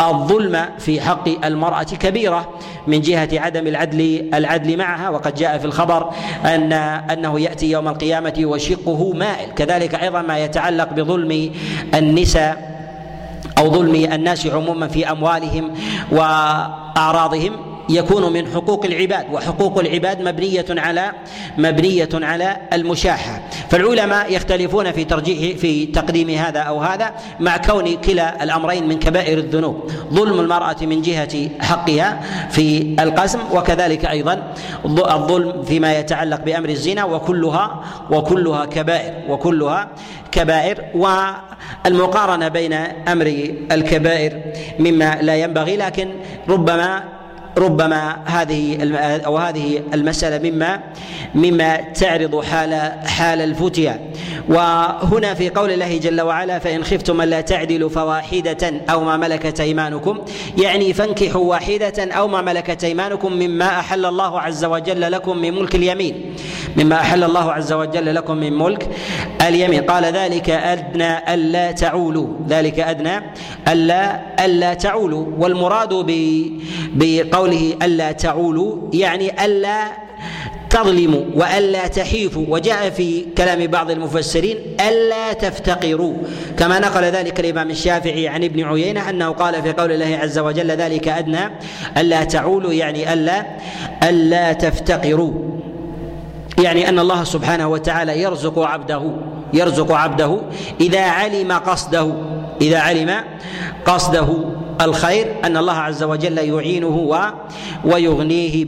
[0.01, 2.49] الظلم في حق المرأة كبيرة
[2.87, 5.09] من جهة عدم العدل العدل معها.
[5.09, 6.11] وقد جاء في الخبر
[6.45, 6.73] أن
[7.13, 9.51] أنه يأتي يوم القيامة وشقه مائل.
[9.53, 11.53] كذلك أيضا ما يتعلق بظلم
[11.95, 12.71] النساء
[13.59, 15.75] أو ظلم الناس عموما في أموالهم
[16.13, 17.70] وأعراضهم.
[17.91, 21.13] يكون من حقوق العباد وحقوق العباد مبنية على
[21.59, 23.43] مبنية على المشاحة.
[23.71, 29.39] فالعلماء يختلفون في ترجيح في تقديم هذا أو هذا مع كون كلا الأمرين من كبائر
[29.39, 29.91] الذنوب.
[30.13, 34.55] ظلم المرأة من جهة حقها في القسم وكذلك أيضا
[34.87, 39.89] الظلم فيما يتعلق بأمر الزنا وكلها وكلها كبائر وكلها
[40.33, 40.85] كبائر.
[40.95, 42.73] والمقارنة بين
[43.09, 43.27] أمر
[43.73, 44.41] الكبائر
[44.79, 46.09] مما لا ينبغي لكن
[46.49, 47.20] ربما
[47.61, 48.79] ربما هذه
[49.27, 50.81] أو هذه المسألة مما
[51.35, 54.11] مما تعرض حال حال الفتيا
[54.49, 60.19] وهنا في قول الله جل وعلا فإن خفتم ألا تعدلوا فواحدة أو ما ملكت أيمانكم.
[60.59, 65.75] يعني فانكحوا واحدة أو ما ملكت أيمانكم مما أحل الله عز وجل لكم من ملك
[65.75, 66.35] اليمين.
[66.77, 68.89] مما أحل الله عز وجل لكم من ملك
[69.49, 69.83] اليمين.
[69.83, 72.29] قال ذلك أدنى ألا تعولوا.
[72.49, 73.23] ذلك أدنى
[73.69, 75.27] الا ألا تعولوا.
[75.39, 75.93] والمراد
[77.51, 79.93] بقوله ألا تعولوا يعني ألا
[80.71, 82.45] تظلموا وألا تحيفوا.
[82.49, 84.57] وجاء في كلام بعض المفسرين
[84.89, 86.15] ألا تفتقروا
[86.59, 90.71] كما نقل ذلك الإمام الشافعي عن ابن عيينة أنه قال في قول الله عز وجل
[90.71, 91.51] ذلك أدنى
[91.97, 93.47] ألا تعولوا يعني ألا
[94.03, 95.33] ألا تفتقروا.
[96.59, 99.03] يعني أن الله سبحانه وتعالى يرزق عبده
[99.53, 100.41] يرزق عبده
[100.81, 102.13] إذا علم قصده
[102.61, 103.11] إذا علم
[103.85, 104.29] قصده.
[104.81, 107.25] الخير أن الله عز وجل يعينه
[107.85, 108.65] ويغنيه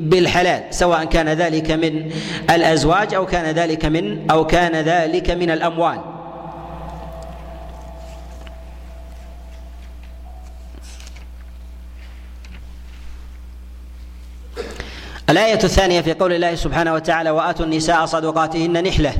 [0.00, 2.10] بالحلال سواء كان ذلك من
[2.50, 6.00] الأزواج أو كان ذلك من أو كان ذلك من الأموال.
[15.30, 19.12] الآية الثانية في قول الله سبحانه وتعالى وآتوا النساء صدقاتهن نحلة.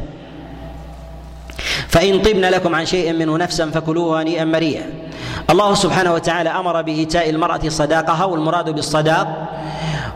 [1.88, 5.05] فإن طبن لكم عن شيء منه نفسا فكلوه هنيئا مريئا.
[5.50, 9.48] الله سبحانه وتعالى أمر بإيتاء المرأة صداقها والمراد بالصداق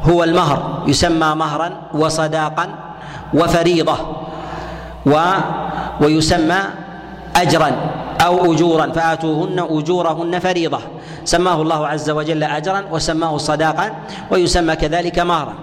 [0.03, 2.69] هو المهر يسمى مهرا وصداقا
[3.35, 3.97] وفريضة
[5.07, 5.21] و
[6.01, 6.59] ويسمى
[7.37, 7.73] اجرا
[8.21, 10.79] أو اجورا فآتوهن أجورهن فريضة.
[11.25, 13.93] سماه الله عز وجل اجرا وسماه صداقا
[14.31, 15.55] ويسمى كذلك مهرا.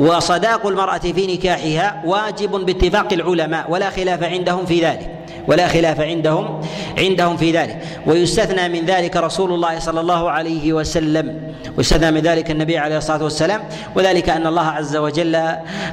[0.00, 5.15] وصداق المرأة في نكاحها واجب باتفاق العلماء ولا خلاف عندهم في ذلك.
[5.48, 6.60] ولا خلاف عندهم
[6.98, 7.78] عندهم في ذلك.
[8.06, 11.52] ويستثنى من ذلك رسول الله صلى الله عليه وسلم.
[11.76, 13.60] ويستثنى من ذلك النبي عليه الصلاة والسلام.
[13.94, 15.36] وذلك أن الله عز وجل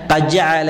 [0.09, 0.69] قد جعل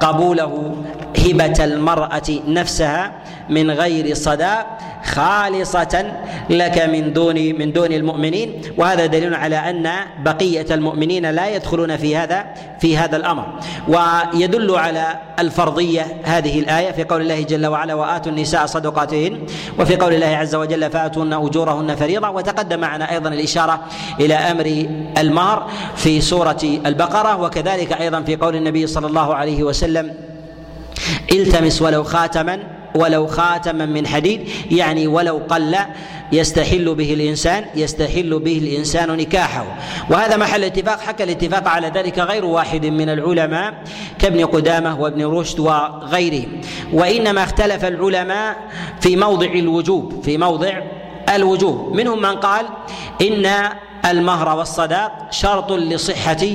[0.00, 0.74] قبوله
[1.18, 3.12] هبة المرأة نفسها
[3.50, 6.12] من غير صداق خالصة
[6.50, 8.62] لك من دون من دون المؤمنين.
[8.78, 9.90] وهذا دليل على أن
[10.24, 12.44] بقية المؤمنين لا يدخلون في هذا
[12.80, 13.46] في هذا الأمر.
[13.88, 19.38] ويدل على الفرضية هذه الآية في قول الله جل وعلا وآتوا النساء صدقاتهن
[19.78, 23.80] وفي قول الله عز وجل فآتوهن أجورهن فريضة وتقدم معنا أيضا الإشارة
[24.20, 24.86] إلى أمر
[25.18, 27.42] المهر في سورة البقرة.
[27.42, 29.83] وكذلك أيضا في قول النبي صلى الله عليه وسلم
[31.32, 32.58] التمس ولو خاتما
[32.94, 35.76] ولو خاتما من حديد يعني ولو قل
[36.32, 39.64] يستحل به الإنسان يستحل به الإنسان نكاحه.
[40.10, 43.74] وهذا محل اتفاق حكى الاتفاق على ذلك غير واحد من العلماء
[44.18, 46.60] كابن قدامة وابن رشد وغيرهم.
[46.92, 48.56] وإنما اختلف العلماء
[49.00, 50.82] في موضع الوجوب في موضع
[51.34, 51.96] الوجوب.
[51.96, 52.66] منهم من قال
[53.22, 53.68] إن
[54.04, 56.46] المهر والصداق شرط لصحة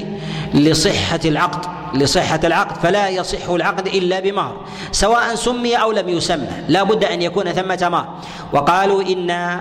[0.54, 1.79] لصحة العقد.
[1.94, 4.56] لصحة العقد فلا يصح العقد إلا بمهر
[4.92, 8.08] سواء سمي أو لم يسمى لا بد أن يكون ثمة مهر
[8.54, 9.60] وقالوا إن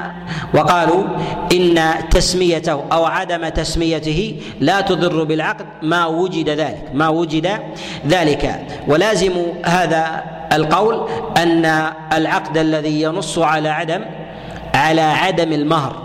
[0.55, 1.05] وقالوا
[1.53, 7.59] إن تسميته أو عدم تسميته لا تضر بالعقد ما وجد ذلك ما وجد
[8.07, 8.67] ذلك.
[8.89, 9.33] ولازم
[9.65, 14.05] هذا القول أن العقد الذي ينص على عدم
[14.75, 15.97] على عدم المهر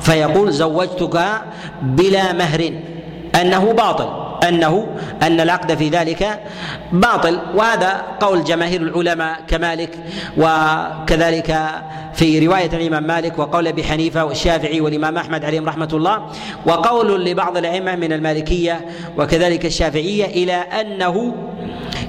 [0.00, 1.24] فيقول زوجتك
[1.82, 2.72] بلا مهر
[3.40, 4.19] أنه باطل.
[4.48, 4.86] أنه
[5.22, 6.40] أن العقد في ذلك
[6.92, 9.98] باطل وهذا قول جماهير العلماء كمالك
[10.36, 11.58] وكذلك
[12.14, 16.26] في رواية الإمام مالك وقول أبي حنيفة والشافعي والإمام أحمد عليهم رحمة الله
[16.66, 18.80] وقول لبعض الأئمة من المالكية
[19.18, 21.34] وكذلك الشافعية إلى أنه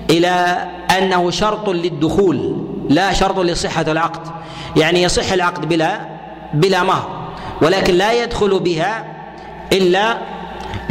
[0.10, 0.58] إلى
[0.98, 4.32] أنه شرط للدخول لا شرط لصحة العقد.
[4.78, 6.00] يعني يصح العقد بلا
[6.54, 7.22] بلا مهر
[7.62, 9.06] ولكن لا يدخل بها
[9.74, 10.18] إلا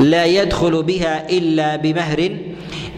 [0.01, 2.37] لا يدخل بها إلا بمهر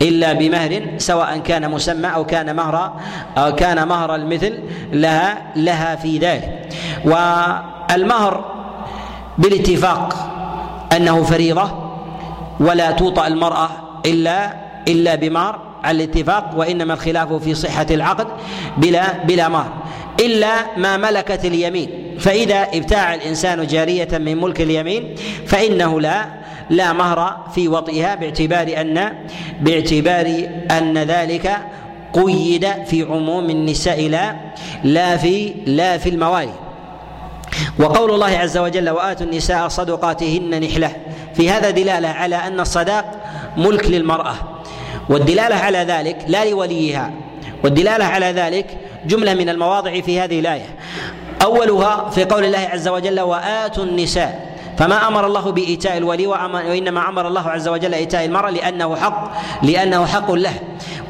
[0.03, 2.93] إلا بمهر سواء كان مسمى أو كان مهر
[3.39, 4.59] أو كان مهر المثل
[4.93, 6.69] لها لها في ذلك.
[7.05, 8.45] والمهر
[9.39, 10.15] بالاتفاق
[10.97, 11.71] أنه فريضة
[12.61, 13.69] ولا توطأ المرأة
[14.07, 14.55] إلا
[14.89, 18.27] إلا بمهر على الاتفاق وإنما الخلاف في صحة العقد
[18.77, 19.73] بلا بلا مهر.
[20.21, 21.91] إلا ما ملكت اليمين.
[22.19, 25.15] فإذا ابتاع الإنسان جارية من ملك اليمين
[25.47, 29.13] فإنه لا لا مهر في وطئها باعتبار أن
[29.61, 31.57] باعتبار أن ذلك
[32.13, 34.37] قيد في عموم النساء لا
[34.85, 36.53] لا في لا في الموالي.
[37.79, 40.93] وقول الله عز وجل وآتوا النساء صدقاتهن نحلة
[41.35, 43.05] في هذا دلالة على أن الصداق
[43.57, 44.35] ملك للمرأة.
[45.09, 47.11] والدلالة على ذلك لا لوليها.
[47.65, 48.67] والدلالة على ذلك
[49.07, 50.67] جملة من المواضع في هذه الآية.
[51.43, 57.29] أولها في قول الله عز وجل وآتوا النساء فما أمر الله بإيتاء الولي وإنما أمر
[57.29, 59.33] الله عز وجل إيتاء المراه لأنه حق
[59.63, 60.55] لأنه حق له.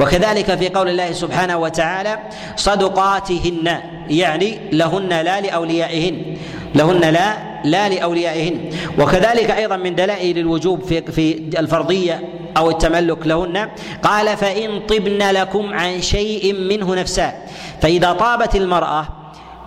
[0.00, 2.18] وكذلك في قول الله سبحانه وتعالى
[2.56, 6.36] صدقاتهن يعني لهن لا لأوليائهن.
[6.74, 8.70] لهن لا لا لأوليائهن.
[8.98, 12.20] وكذلك أيضا من دلائل الوجوب في في الفرضية
[12.56, 13.68] أو التملك لهن.
[14.02, 17.32] قال فإن طبن لكم عن شيء منه نفسا.
[17.82, 19.08] فإذا طابت المرأة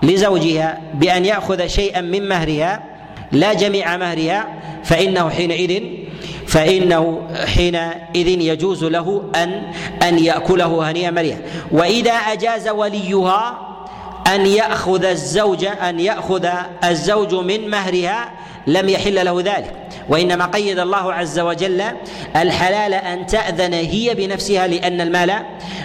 [0.04, 2.95] لزوجها بأن يأخذ شيئا من مهرها
[3.36, 4.48] لا جميع مهرها
[4.84, 5.84] فإنه حينئذ
[6.48, 9.62] فإنه حينئذ يجوز له أن
[10.04, 11.42] أن يأكله هنيئا مريئا.
[11.72, 13.58] وإذا أجاز وليها
[14.36, 16.50] أن يأخذ الزوج أن يأخذ
[16.84, 18.32] الزوج من مهرها
[18.68, 19.74] لم يحل له ذلك.
[20.10, 21.84] وإنما قيد الله عز وجل
[22.36, 25.34] الحلال أن تأذن هي بنفسها لأن المال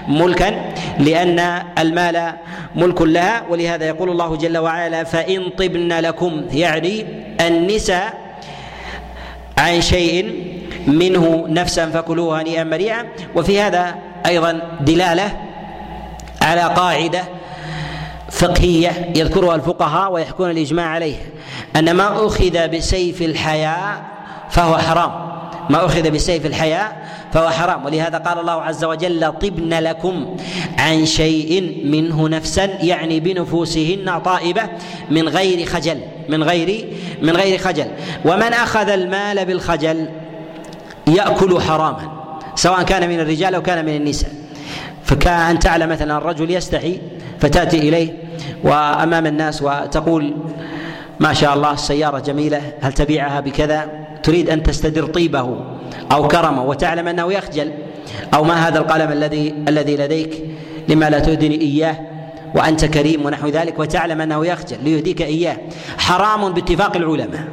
[0.09, 2.33] ملكا لأن المال
[2.75, 3.43] ملك لها.
[3.51, 7.07] ولهذا يقول الله جل وعلا فإن طبن لكم يعني
[7.41, 8.15] النساء
[9.59, 10.45] عن شيء
[10.87, 13.07] منه نفسا فكلوه هنيئا مريئا.
[13.37, 13.95] وفي هذا
[14.27, 15.37] أيضا دلالة
[16.43, 17.23] على قاعدة
[18.31, 21.17] فقهية يذكرها الفقهاء ويحكون الإجماع عليه.
[21.77, 24.03] أن ما أخذ بسيف الحياء
[24.51, 25.11] فهو حرام.
[25.71, 27.85] ما أخذ بسيف الحياء فهو حرام.
[27.85, 30.37] ولهذا قال الله عز وجل طبن لكم
[30.79, 34.63] عن شيء منه نفسا يعني بنفوسهن طائبة
[35.11, 36.89] من غير خجل من غير
[37.23, 37.87] من غير خجل.
[38.25, 40.09] ومن أخذ المال بالخجل
[41.07, 42.11] يأكل حراما
[42.55, 44.31] سواء كان من الرجال أو كان من النساء.
[45.05, 47.01] فكأن تعلم مثلا الرجل يستحي
[47.41, 48.20] فتأتي إليه
[48.65, 50.37] وأمام الناس وتقول
[51.21, 53.89] ما شاء الله السيارة جميلة هل تبيعها بكذا؟
[54.23, 55.57] تريد أن تستدر طيبه
[56.13, 57.73] أو كرمه وتعلم أنه يخجل.
[58.35, 60.45] أو ما هذا القلم الذي الذي لديك؟
[60.89, 61.97] لما لا تهدني إياه
[62.55, 65.57] وأنت كريم ونحو ذلك وتعلم أنه يخجل ليهديك إياه.
[65.99, 67.45] حرام باتفاق العلماء.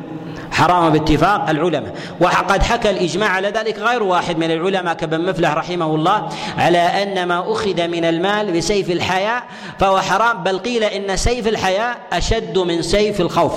[0.57, 1.93] حرام باتفاق العلماء.
[2.19, 7.27] وقد حكى الإجماع على ذلك غير واحد من العلماء كابن مفلح رحمه الله على أن
[7.27, 9.43] ما أخذ من المال بسيف الحياء
[9.79, 13.53] فهو حرام بل قيل إن سيف الحياء أشد من سيف الخوف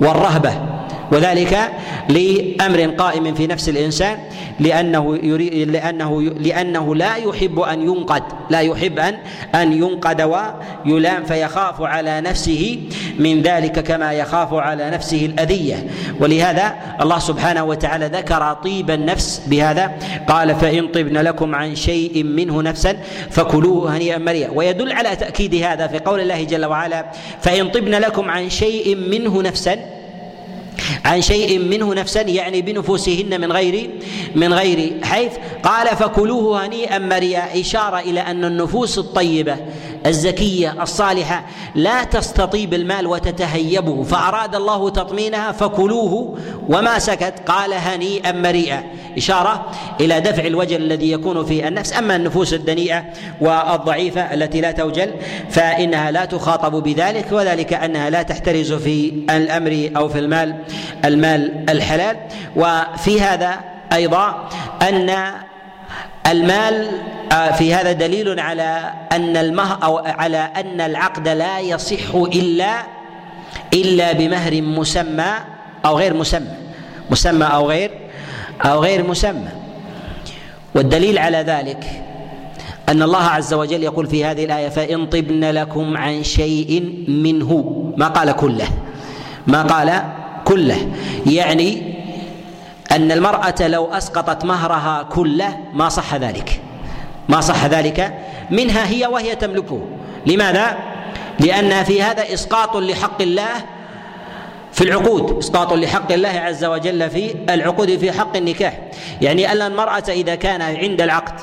[0.00, 0.75] والرهبة.
[1.12, 1.72] وذلك
[2.08, 4.18] لأمر قائم في نفس الإنسان
[4.60, 9.16] لأنه يريد لأنه لأنه لا يحب أن ينقد لا يحب ان
[9.54, 10.22] أن ينقد
[10.86, 12.78] ويلام فيخاف على نفسه
[13.18, 15.86] من ذلك كما يخاف على نفسه الأذية.
[16.20, 19.92] ولهذا الله سبحانه وتعالى ذكر طيب النفس بهذا
[20.28, 22.96] قال فإن طبن لكم عن شيء منه نفسا
[23.30, 24.50] فكلوه هنيئا مريئا.
[24.50, 27.06] ويدل على تأكيد هذا في قول الله جل وعلا
[27.40, 29.95] فإن طبن لكم عن شيء منه نفسا
[31.04, 33.90] عن شيء منه نفسا يعني بنفوسهن من غير
[34.34, 35.32] من غير حيث.
[35.62, 39.56] قال فكلوه هنيئا مريا إشارة إلى أن النفوس الطيبة
[40.06, 46.38] الزكية الصالحة لا تستطيب المال وتتهيبه فأراد الله تطمينها فكلوه
[46.68, 47.34] وما سكت.
[47.46, 48.82] قال هنيئا مريئا.
[49.16, 49.66] إشارة
[50.00, 51.98] إلى دفع الوجل الذي يكون في النفس.
[51.98, 53.04] أما النفوس الدنيئة
[53.40, 55.10] والضعيفة التي لا توجل
[55.50, 60.56] فإنها لا تخاطب بذلك وذلك أنها لا تحترز في الأمر أو في المال
[61.04, 62.16] المال الحلال.
[62.56, 63.60] وفي هذا
[63.92, 64.48] أيضا
[64.82, 65.16] أن
[66.26, 66.88] المال
[67.32, 72.82] آه، في هذا دليل على أن المهر أو على أن العقد لا يصح إلا
[73.74, 75.32] إلا بمهر مسمى
[75.86, 76.48] أو غير مسمى
[77.10, 77.90] مسمى أو غير
[78.64, 79.48] أو غير مسمى.
[80.74, 81.84] والدليل على ذلك
[82.88, 88.08] أن الله عز وجل يقول في هذه الآية فإن طبن لكم عن شيء منه ما
[88.08, 88.68] قال كله
[89.46, 90.02] ما قال
[90.44, 90.76] كله
[91.26, 91.95] يعني
[92.92, 96.60] أن المرأة لو أسقطت مهرها كله ما صح ذلك.
[97.28, 98.14] ما صح ذلك.
[98.50, 99.80] منها هي وهي تملكه
[100.26, 100.76] لماذا؟
[101.40, 103.54] لأن في هذا إسقاط لحق الله
[104.72, 105.38] في العقود.
[105.38, 108.78] إسقاط لحق الله عز وجل في العقود في حق النكاح.
[109.22, 111.40] يعني أن المرأة إذا كان عند العقد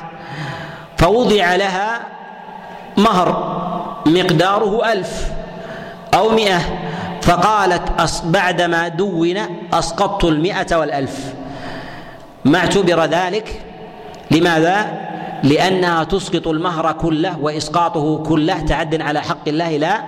[0.97, 1.99] فوضع لها
[2.97, 3.53] مهر
[4.05, 5.31] مقداره ألف
[6.13, 6.59] أو مئة.
[7.23, 7.83] فقالت
[8.25, 9.37] بعدما دون
[9.73, 11.33] أسقطت المئة والألف.
[12.45, 13.61] ما اعتبر ذلك؟
[14.31, 15.03] لماذا؟
[15.43, 20.03] لأنها تسقط المهر كله وإسقاطه كله تعد على حق الله لا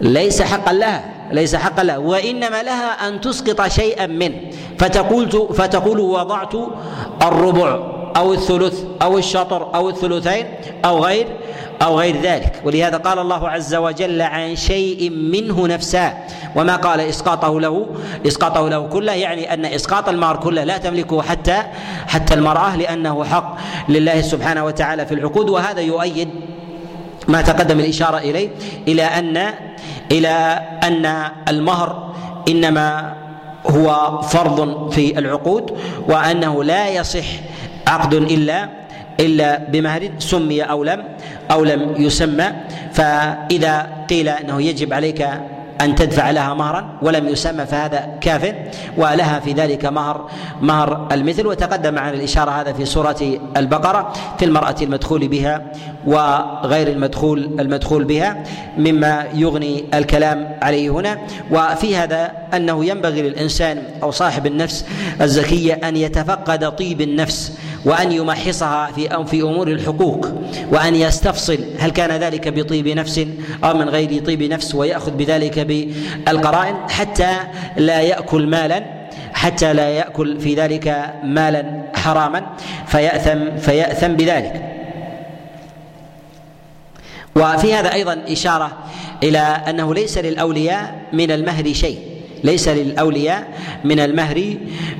[0.00, 4.36] ليس حقا لها ليس حقا لها وإنما لها أن تسقط شيئا منه
[4.78, 6.54] فتقول فتقول وضعت
[7.22, 7.99] الربع.
[8.16, 10.46] أو الثلث أو الشطر أو الثلثين
[10.84, 11.26] أو غير
[11.82, 12.62] أو غير ذلك.
[12.64, 16.14] ولهذا قال الله عز وجل عن شيء منه نفسا
[16.56, 17.86] وما قال إسقاطه له
[18.26, 21.62] إسقاطه له كله يعني أن إسقاط المهر كله لا تملكه حتى
[22.06, 23.56] حتى المرأة لأنه حق
[23.88, 25.48] لله سبحانه وتعالى في العقود.
[25.50, 26.28] وهذا يؤيد
[27.28, 28.48] ما تقدم الإشارة إليه
[28.88, 29.54] إلى أن
[30.12, 32.14] إلى أن المهر
[32.48, 33.14] إنما
[33.66, 37.26] هو فرض في العقود وأنه لا يصح
[37.90, 38.58] عقد إلا
[39.20, 41.00] إلا بمهر سمي أو لم
[41.50, 42.46] أو لم يسمى
[42.92, 43.74] فإذا
[44.10, 45.20] قيل إنه يجب عليك
[45.80, 48.54] أن تدفع لها مهرا ولم يسمى فهذا كاف
[48.96, 51.46] ولها في ذلك مهر مهر المثل.
[51.46, 55.72] وتقدم عن الإشارة هذا في سورة البقرة في المرأة المدخول بها
[56.06, 58.42] وغير المدخول المدخول بها
[58.78, 61.18] مما يغني الكلام عليه هنا.
[61.50, 64.84] وفي هذا أنه ينبغي للإنسان أو صاحب النفس
[65.20, 67.52] الزكية أن يتفقد طيب النفس
[67.84, 70.28] وأن يمحصها في في أمور الحقوق
[70.72, 73.26] وأن يستفصل هل كان ذلك بطيب نفس
[73.64, 77.36] أو من غير طيب نفس ويأخذ بذلك بالقرائن حتى
[77.76, 78.84] لا يأكل مالا
[79.32, 82.46] حتى لا يأكل في ذلك مالا حراما
[82.86, 84.62] فيأثم فيأثم بذلك.
[87.36, 88.78] وفي هذا أيضا إشارة
[89.22, 91.98] إلى أنه ليس للأولياء من المهر شيء
[92.44, 93.48] ليس للأولياء
[93.84, 94.54] من المهر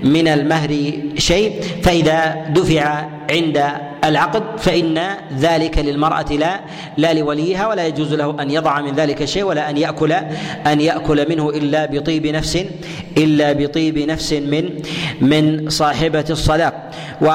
[0.04, 3.62] من المهر شيء فإذا دفع عند
[4.04, 5.00] العقد فإن
[5.38, 6.60] ذلك للمرأة لا
[6.96, 10.12] لا لوليها ولا يجوز له أن يضع من ذلك شيء ولا أن يأكل
[10.66, 12.58] أن يأكل منه إلا بطيب نفس
[13.18, 14.70] إلا بطيب نفس من
[15.20, 16.90] من صاحبة الصداق.
[17.22, 17.26] و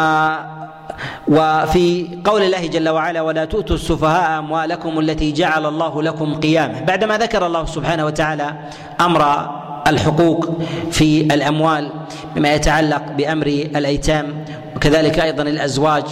[1.28, 7.18] وفي قول الله جل وعلا ولا تؤتوا السفهاء أموالكم التي جعل الله لكم قيامه بعدما
[7.18, 8.56] ذكر الله سبحانه وتعالى
[9.02, 9.50] أمر
[9.88, 10.50] الحقوق
[10.92, 11.90] في الأموال
[12.36, 14.46] بما يتعلق بأمر الأيتام
[14.76, 16.04] وكذلك أيضا الأزواج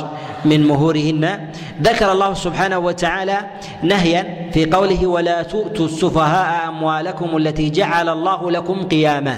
[0.45, 1.49] من مهورهن.
[1.81, 3.37] ذكر الله سبحانه وتعالى
[3.83, 9.37] نهيا في قوله ولا تؤتوا السفهاء أموالكم التي جعل الله لكم قياما.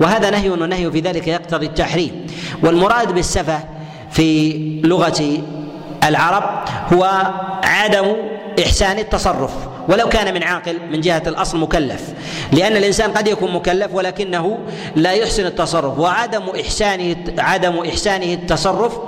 [0.00, 2.26] وهذا نهي ونهي في ذلك يقتضي التحريم.
[2.62, 3.58] والمراد بالسفه
[4.10, 4.52] في
[4.84, 5.22] لغة
[6.04, 6.44] العرب
[6.92, 7.32] هو
[7.64, 8.16] عدم
[8.58, 9.73] إحسان التصرف.
[9.88, 12.02] ولو كان من عاقل من جهة الأصل مكلف.
[12.52, 14.58] لأن الإنسان قد يكون مكلف ولكنه
[14.96, 15.98] لا يحسن التصرف.
[15.98, 18.98] وعدم إحسانه عدم إحسانه التصرف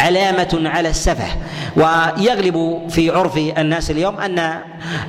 [0.00, 1.28] علامة على السفه.
[1.76, 4.60] ويغلب في عرف الناس اليوم أن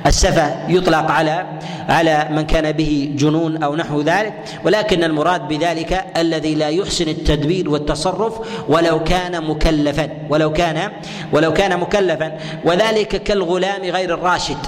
[0.06, 1.46] السفه يطلق على
[1.88, 4.34] على من كان به جنون أو نحو ذلك.
[4.64, 8.34] ولكن المراد بذلك الذي لا يحسن التدبير والتصرف
[8.68, 10.08] ولو كان مكلفا.
[10.30, 10.90] ولو كان
[11.32, 12.38] ولو كان مكلفا.
[12.64, 14.58] وذلك كالغلام غير الراشد.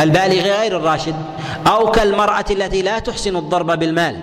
[0.00, 1.14] البالغ غير الراشد
[1.66, 4.20] أو كالمرأة التي لا تحسن الضرب بالمال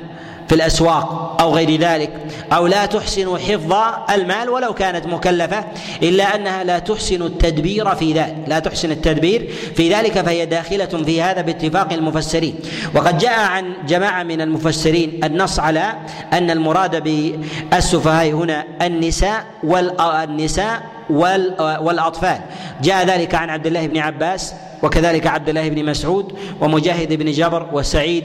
[0.49, 2.09] في الأسواق أو غير ذلك
[2.53, 3.74] أو لا تحسن حفظ
[4.09, 5.65] المال ولو كانت مكلفة
[6.03, 11.22] إلا أنها لا تحسن التدبير في ذلك لا تحسن التدبير في ذلك فهي داخلة في
[11.22, 12.55] هذا باتفاق المفسرين.
[12.95, 15.93] وقد جاء عن جماعة من المفسرين النص على
[16.34, 20.82] أن المراد بالسفهاء هنا النساء والنساء
[21.82, 22.39] والأطفال.
[22.82, 24.53] جاء ذلك عن عبد الله بن عباس
[24.84, 28.23] وكذلك عبد الله بن مسعود ومجاهد بن جبر وسعيد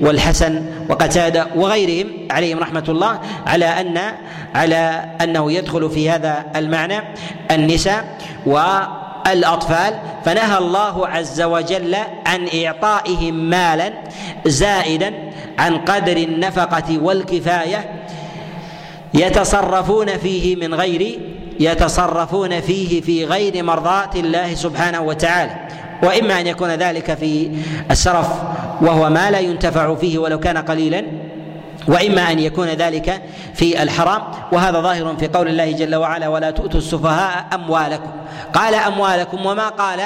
[0.00, 3.98] والحسن وقتادة وغيرهم عليهم رحمة الله على ان
[4.54, 7.00] على أنه يدخل في هذا المعنى
[7.50, 9.94] النساء والأطفال.
[10.24, 11.96] فنهى الله عز وجل
[12.26, 13.92] عن إعطائهم مالا
[14.46, 15.14] زائدا
[15.58, 17.90] عن قدر النفقة والكفاية
[19.14, 21.20] يتصرفون فيه من غير
[21.60, 25.65] يتصرفون فيه في غير مرضاة الله سبحانه وتعالى.
[26.02, 27.50] وإما أن يكون ذلك في
[27.90, 28.28] السرف
[28.80, 31.04] وهو ما لا ينتفع فيه ولو كان قليلا
[31.88, 33.22] وإما أن يكون ذلك
[33.54, 34.22] في الحرام.
[34.52, 38.10] وهذا ظاهر في قول الله جل وعلا ولا تؤتوا السفهاء أموالكم
[38.54, 40.00] قال أموالكم وما قال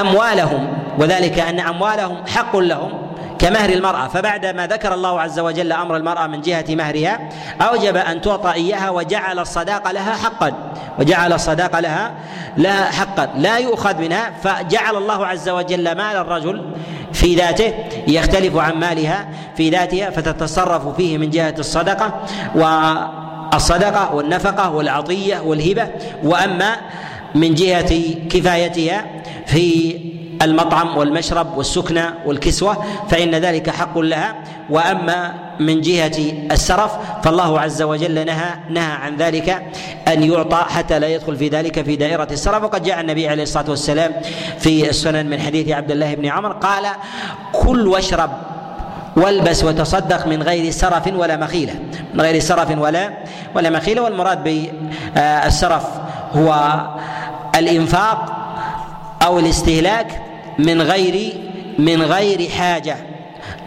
[0.00, 0.68] أموالهم
[0.98, 2.92] وذلك أن أموالهم حق لهم
[3.40, 4.08] كمهر المرأة.
[4.08, 7.20] فبعد ما ذكر الله عز وجل أمر المرأة من جهة مهرها
[7.60, 10.52] أوجب أن تعطى إياها وجعل الصداق لها حقا.
[10.98, 12.12] وجعل الصداق لها
[12.56, 13.28] لها حقا.
[13.36, 14.30] لا يؤخذ منها.
[14.42, 16.74] فجعل الله عز وجل مال الرجل
[17.12, 17.74] في ذاته
[18.08, 22.20] يختلف عن مالها في ذاتها فتتصرف فيه من جهة الصدقة
[22.54, 25.88] والصدقة والنفقة والعطية والهبة.
[26.22, 26.76] وأما
[27.34, 29.04] من جهة كفايتها
[29.46, 29.96] في
[30.42, 34.34] المطعم والمشرب والسكنى والكسوة فإن ذلك حق لها.
[34.70, 39.62] وأما من جهة السرف فالله عز وجل نهى نهى عن ذلك
[40.08, 42.62] أن يعطى حتى لا يدخل في ذلك في دائرة السرف.
[42.62, 44.12] وقد جاء النبي عليه الصلاة والسلام
[44.58, 46.86] في السنن من حديث عبد الله بن عمر قال
[47.52, 48.30] كل واشرب
[49.16, 51.74] والبس وتصدق من غير سرف ولا مخيلة.
[52.14, 53.10] من غير سرف ولا
[53.54, 54.02] ولا مخيلة.
[54.02, 55.86] والمراد بالسرف
[56.32, 56.80] هو
[57.56, 58.36] الإنفاق
[59.22, 60.22] أو الاستهلاك
[60.66, 61.32] من غير
[61.78, 62.96] من غير حاجة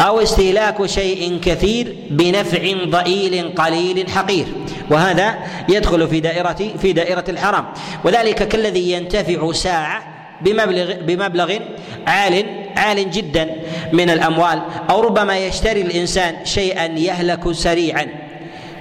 [0.01, 4.45] أو استهلاك شيء كثير بنفع ضئيل قليل حقير.
[4.91, 5.35] وهذا
[5.69, 7.65] يدخل في دائرة في دائرة الحرام.
[8.03, 10.03] وذلك كالذي ينتفع ساعة
[10.41, 11.57] بمبلغ بمبلغ
[12.07, 13.55] عال عال جدا
[13.93, 18.07] من الأموال أو ربما يشتري الإنسان شيئا يهلك سريعا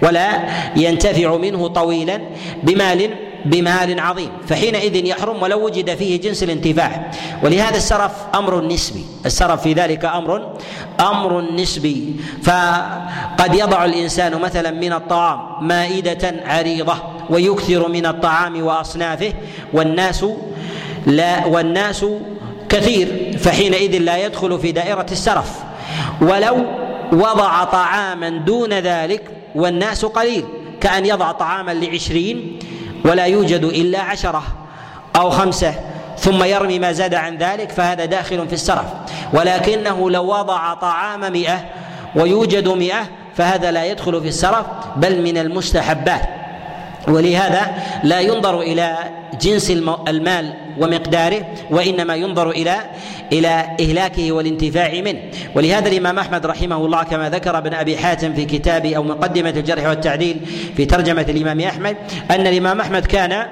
[0.03, 0.29] ولا
[0.77, 2.21] ينتفع منه طويلا
[2.63, 3.11] بمال
[3.45, 7.11] بمال عظيم فحينئذ يحرم ولو وجد فيه جنس الانتفاع.
[7.43, 10.57] ولهذا السرف أمر نسبي السرف في ذلك أمر
[11.01, 12.16] أمر نسبي.
[12.43, 16.95] فقد يضع الإنسان مثلا من الطعام مائدة عريضة
[17.30, 19.32] ويكثر من الطعام وأصنافه
[19.72, 20.26] والناس
[21.07, 22.07] لا والناس
[22.68, 25.51] كثير فحينئذ لا يدخل في دائرة السرف.
[26.20, 26.64] ولو
[27.12, 29.22] وضع طعاما دون ذلك
[29.55, 30.45] والناس قليل
[30.80, 32.59] كأن يضع طعاما لعشرين
[33.05, 34.42] ولا يوجد إلا عشرة
[35.16, 35.74] أو خمسة
[36.18, 38.86] ثم يرمي ما زاد عن ذلك فهذا داخل في السرف.
[39.32, 41.64] ولكنه لو وضع طعام مئة
[42.16, 46.41] ويوجد مئة فهذا لا يدخل في السرف بل من المستحبات.
[47.09, 48.98] ولهذا لا ينظر إلى
[49.40, 49.70] جنس
[50.09, 52.76] المال ومقداره وإنما ينظر إلى
[53.32, 55.20] إلى إهلاكه والانتفاع منه.
[55.55, 59.86] ولهذا الإمام أحمد رحمه الله كما ذكر ابن أبي حاتم في كتاب أو مقدمة الجرح
[59.86, 60.40] والتعديل
[60.76, 61.96] في ترجمة الإمام أحمد
[62.30, 63.46] أن الإمام أحمد كان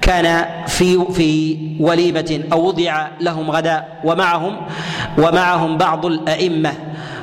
[0.00, 4.56] كان في في وليمة أو وضع لهم غداء ومعهم
[5.18, 6.72] ومعهم بعض الأئمة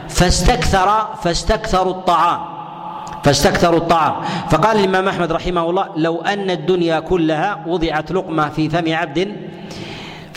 [0.09, 2.58] فاستكثر فاستكثروا الطعام.
[3.23, 4.13] فاستكثروا الطعام.
[4.49, 9.48] فقال الإمام أحمد رحمه الله لو أن الدنيا كلها وضعت لقمة في فم عبد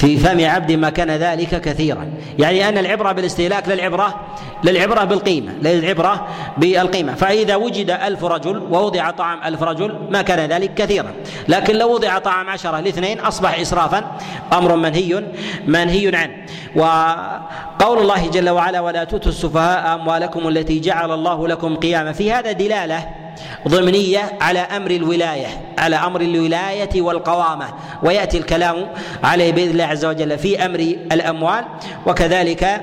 [0.02, 2.10] في فم عبد ما كان ذلك كثيرا.
[2.38, 4.20] يعني أن العبرة بالاستهلاك للعبرة
[4.64, 6.26] للعبرة بالقيمة للعبرة
[6.58, 7.14] بالقيمة.
[7.14, 11.12] فإذا وجد ألف رجل ووضع طعام ألف رجل ما كان ذلك كثيرا.
[11.48, 14.04] لكن لو وضع طعام عشرة لاثنين أصبح إسرافا
[14.52, 15.24] أمر منهي
[15.66, 16.32] منهي عنه.
[16.76, 22.12] وقول الله جل وعلا ولا تؤتوا السفهاء أموالكم التي جعل الله لكم قياما.
[22.12, 23.21] في هذا دلالة
[23.68, 25.46] ضمنية على أمر الولاية
[25.78, 27.66] على أمر الولاية والقوامة.
[28.02, 28.88] ويأتي الكلام
[29.24, 30.78] عليه بإذن الله عز وجل في أمر
[31.12, 31.64] الأموال
[32.06, 32.80] وكذلك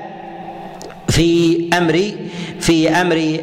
[1.08, 2.12] في أمر
[2.60, 3.40] في أمر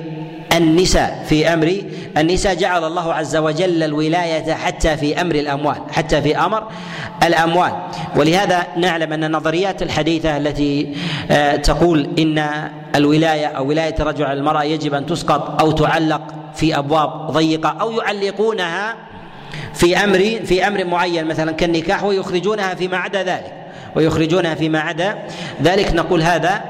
[0.54, 1.82] النساء في أمر
[2.18, 2.56] النساء.
[2.56, 6.64] جعل الله عز وجل الولاية حتى في أمر الأموال حتى في أمر
[7.24, 7.72] الأموال.
[8.16, 10.96] ولهذا نعلم أن النظريات الحديثة التي
[11.32, 16.78] آه، تقول إن الولاية أو ولاية الرجل على المرأة يجب أن تسقط أو تعلق في
[16.78, 18.96] أبواب ضيقة أو يعلقونها
[19.74, 23.54] في أمر في أمر معين مثلا كالنكاح ويخرجونها فيما عدا ذلك
[23.96, 25.18] ويخرجونها فيما عدا
[25.64, 25.94] ذلك.
[25.94, 26.62] نقول هذا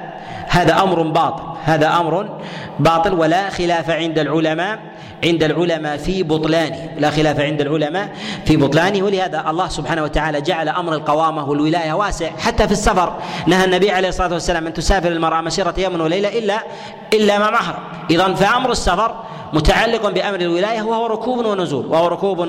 [0.48, 2.40] هذا أمر باطل هذا أمر
[2.80, 4.80] باطل ولا خلاف عند العلماء.
[5.24, 6.90] عند العلماء في بطلانه.
[6.98, 8.10] لا خلاف عند العلماء
[8.46, 13.14] في بطلانه ولهذا الله سبحانه وتعالى جعل أمر القوامة والولاية واسع حتى في السفر.
[13.48, 16.64] نهى النبي عليه الصلاة والسلام أن تسافر المرأة مسيرة يوم وليلة إلا
[17.14, 19.16] إلا مع محرم إذا فأمر السفر
[19.54, 22.48] متعلق بأمر الولاية وهو ركوب ونزول وهو ركوب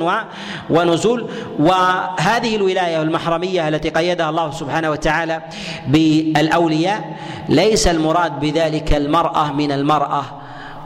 [0.71, 1.31] ونزول.
[1.59, 5.43] وهذه الولاية المحرمية التي قيدها الله سبحانه وتعالى
[5.89, 7.17] بالأولياء
[7.49, 10.25] ليس المراد بذلك المرأة من المرأة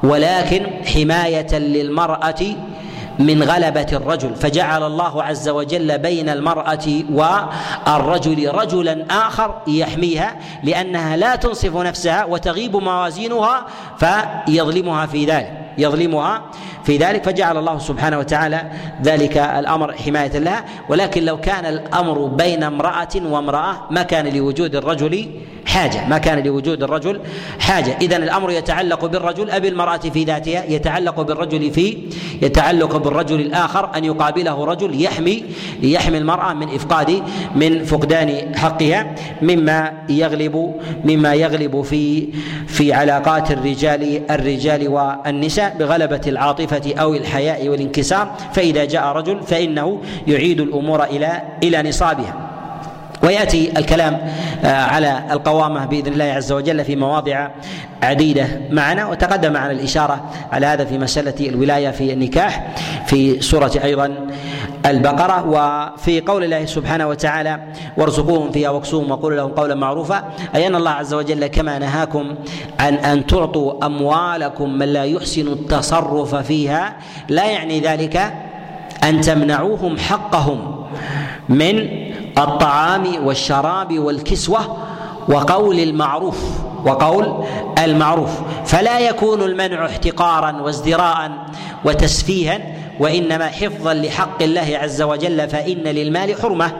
[0.02, 2.44] ولكن حماية للمرأة
[3.18, 11.36] من غلبة الرجل فجعل الله عز وجل بين المرأة والرجل رجلا آخر يحميها لأنها لا
[11.36, 13.66] تنصف نفسها وتغيب موازينها
[13.98, 16.42] فيظلمها في ذلك يظلمها
[16.84, 18.70] في ذلك فجعل الله سبحانه وتعالى
[19.02, 20.64] ذلك الأمر حماية لها.
[20.88, 25.30] ولكن لو كان الأمر بين امرأة وامرأة ما كان لوجود الرجل
[25.72, 27.20] حاجة ما كان لوجود الرجل
[27.58, 27.96] حاجة.
[28.00, 31.98] اذا الأمر يتعلق بالرجل أبي المرأة في ذاتها يتعلق بالرجل في
[32.42, 35.44] يتعلق بالرجل الآخر أن يقابله رجل يحمي
[35.82, 37.22] يحمي المرأة من إفقاد
[37.54, 42.28] من فقدان حقها مما يغلب مما يغلب في
[42.66, 48.34] في علاقات الرجال الرجال والنساء بغلبة العاطفة أو الحياء والانكسار.
[48.52, 52.51] فإذا جاء رجل فإنه يعيد الأمور إلى إلى نصابها.
[53.22, 54.20] ويأتي الكلام
[54.64, 57.48] آه، على القوامة بإذن الله عز وجل في مواضع
[58.02, 62.74] عديدة معنا وتقدم معنا الإشارة على هذا في مسألة الولاية في النكاح
[63.06, 64.14] في سورة أيضا
[64.86, 65.48] البقرة.
[65.48, 67.60] وفي قول الله سبحانه وتعالى
[67.96, 72.34] وارزقوهم فيها واكسوهم وقولوا لهم قولا معروفا أي أن الله عز وجل كما نهاكم
[72.80, 76.96] عن أن تعطوا أموالكم من لا يحسن التصرف فيها
[77.28, 78.32] لا يعني ذلك
[79.04, 80.84] أن تمنعوهم حقهم
[81.48, 81.88] من
[82.38, 84.76] الطعام والشراب والكسوة
[85.28, 86.38] وقول المعروف
[86.84, 87.44] وقول
[87.78, 88.30] المعروف.
[88.66, 91.30] فلا يكون المنع احتقارا وازدراء
[91.84, 92.60] وتسفيها
[93.00, 96.72] وإنما حفظا لحق الله عز وجل فإن للمال حرمة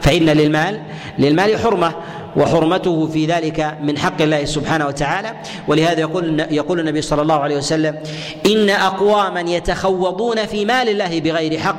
[0.00, 0.82] فإن للمال
[1.18, 1.92] للمال حرمة.
[2.36, 5.32] وحرمته في ذلك من حق الله سبحانه وتعالى.
[5.68, 7.98] ولهذا يقول يقول النبي صلى الله عليه وسلم
[8.46, 11.76] إن أقواما يتخوضون في مال الله بغير حق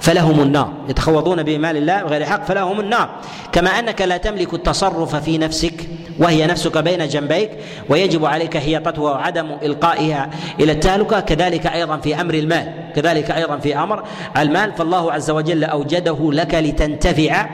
[0.00, 0.72] فلهم النار.
[0.88, 3.08] يتخوضون بمال الله بغير حق فلهم النار.
[3.52, 5.88] كما أنك لا تملك التصرف في نفسك
[6.22, 7.50] وهي نفسك بين جنبيك
[7.88, 13.76] ويجب عليك حيطتها وعدم إلقائها إلى التهلكة كذلك أيضا في أمر المال كذلك أيضا في
[13.76, 14.02] أمر
[14.36, 14.72] المال.
[14.72, 17.46] فالله عز وجل أوجده لك لتنتفع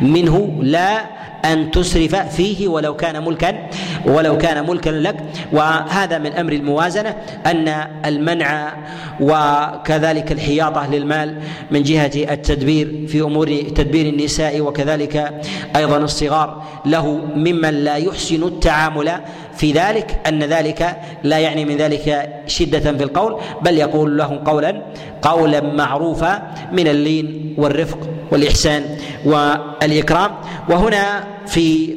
[0.00, 3.68] منه لا أن تسرف فيه ولو كان ملكا
[4.06, 5.16] ولو كان ملكا لك.
[5.52, 7.16] وهذا من أمر الموازنة
[7.46, 7.68] أن
[8.06, 8.72] المنع
[9.20, 11.38] وكذلك الحياطة للمال
[11.70, 15.42] من جهة التدبير في أمور تدبير النساء وكذلك
[15.76, 19.12] أيضا الصغار له ممن لا يحسن التعامل
[19.56, 24.82] في ذلك أن ذلك لا يعني من ذلك شدة في القول بل يقول لهم قولا
[25.22, 26.42] قولا معروفا
[26.72, 27.98] من اللين والرفق
[28.30, 28.84] والإحسان
[29.24, 30.30] والإكرام.
[30.68, 31.96] وهنا في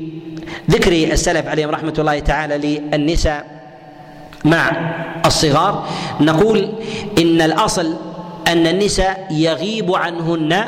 [0.71, 3.45] ذكر السلف عليهم رحمة الله تعالى للنساء
[4.45, 4.71] مع
[5.25, 5.87] الصغار
[6.21, 6.69] نقول
[7.17, 7.95] إن الأصل
[8.47, 10.65] أن النساء يغيب عنهن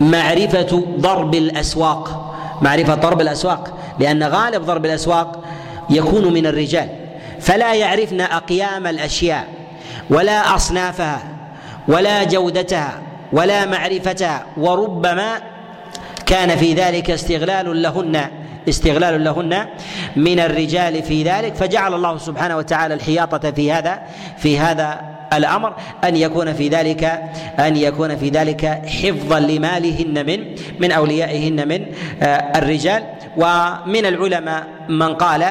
[0.00, 3.77] معرفة ضرب الأسواق معرفة ضرب الأسواق.
[4.00, 5.44] لأن غالب ضرب الأسواق
[5.90, 6.88] يكون من الرجال
[7.40, 9.46] فلا يعرفن أقيام الأشياء
[10.10, 11.22] ولا أصنافها
[11.88, 15.40] ولا جودتها ولا معرفتها وربما
[16.26, 18.30] كان في ذلك استغلال لهن
[18.68, 19.66] استغلال لهن
[20.16, 21.54] من الرجال في ذلك.
[21.54, 24.02] فجعل الله سبحانه وتعالى الحياطة في هذا
[24.38, 25.00] في هذا
[25.32, 25.74] الأمر
[26.04, 27.04] أن يكون في ذلك
[27.58, 31.86] أن يكون في ذلك حفظا لمالهن من من أوليائهن من
[32.22, 33.02] آه، الرجال.
[33.38, 35.42] ومن العلماء من قال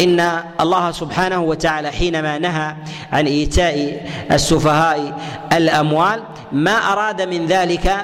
[0.00, 0.20] إن
[0.60, 2.74] الله سبحانه وتعالى حينما نهى
[3.12, 5.18] عن إيتاء السفهاء
[5.52, 6.22] الأموال
[6.52, 7.96] ما أراد من ذلك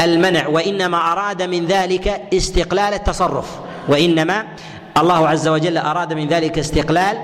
[0.00, 3.46] المنع وإنما أراد من ذلك استقلال التصرف
[3.88, 4.44] وإنما
[4.98, 7.16] الله عز وجل أراد من ذلك استقلال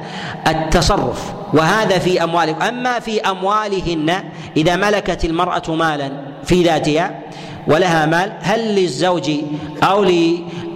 [0.46, 1.32] التصرف.
[1.54, 2.62] وهذا في أموالهم.
[2.62, 4.24] أما في أموالهن
[4.56, 6.10] إذا ملكت المرأة مالا
[6.44, 7.20] في ذاتها
[7.66, 9.30] ولها مال هل للزوج
[9.82, 10.04] أو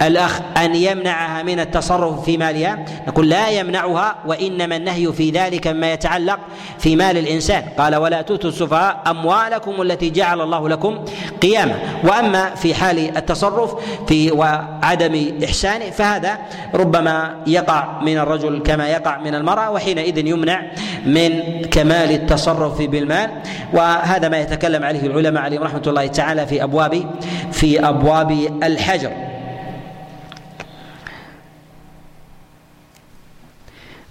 [0.01, 2.85] للاخ أن يمنعها من التصرف في مالها.
[3.07, 6.39] نقول لا يمنعها وإنما النهي في ذلك مما يتعلق
[6.79, 7.63] في مال الإنسان.
[7.77, 11.05] قال ولا تؤتوا السفهاء أموالكم التي جعل الله لكم
[11.41, 11.75] قياما.
[12.03, 13.75] وأما في حال التصرف
[14.07, 16.37] في وعدم إحسانه فهذا
[16.73, 20.61] ربما يقع من الرجل كما يقع من المرأة وحينئذ يمنع
[21.05, 23.29] من كمال التصرف بالمال.
[23.73, 27.05] وهذا ما يتكلم عليه العلماء عليهم رحمة الله تعالى في أبواب
[27.51, 28.31] في أبواب
[28.63, 29.32] الحجر.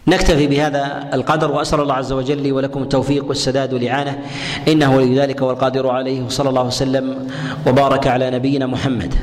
[0.09, 4.18] نكتفي بهذا القدر وأسأل الله عز وجل لي ولكم التوفيق والسداد والإعانة.
[4.68, 6.22] إنه ولي ذلك والقادر عليه.
[6.22, 7.28] وصلى الله وسلم
[7.66, 9.14] وبارك على نبينا محمد.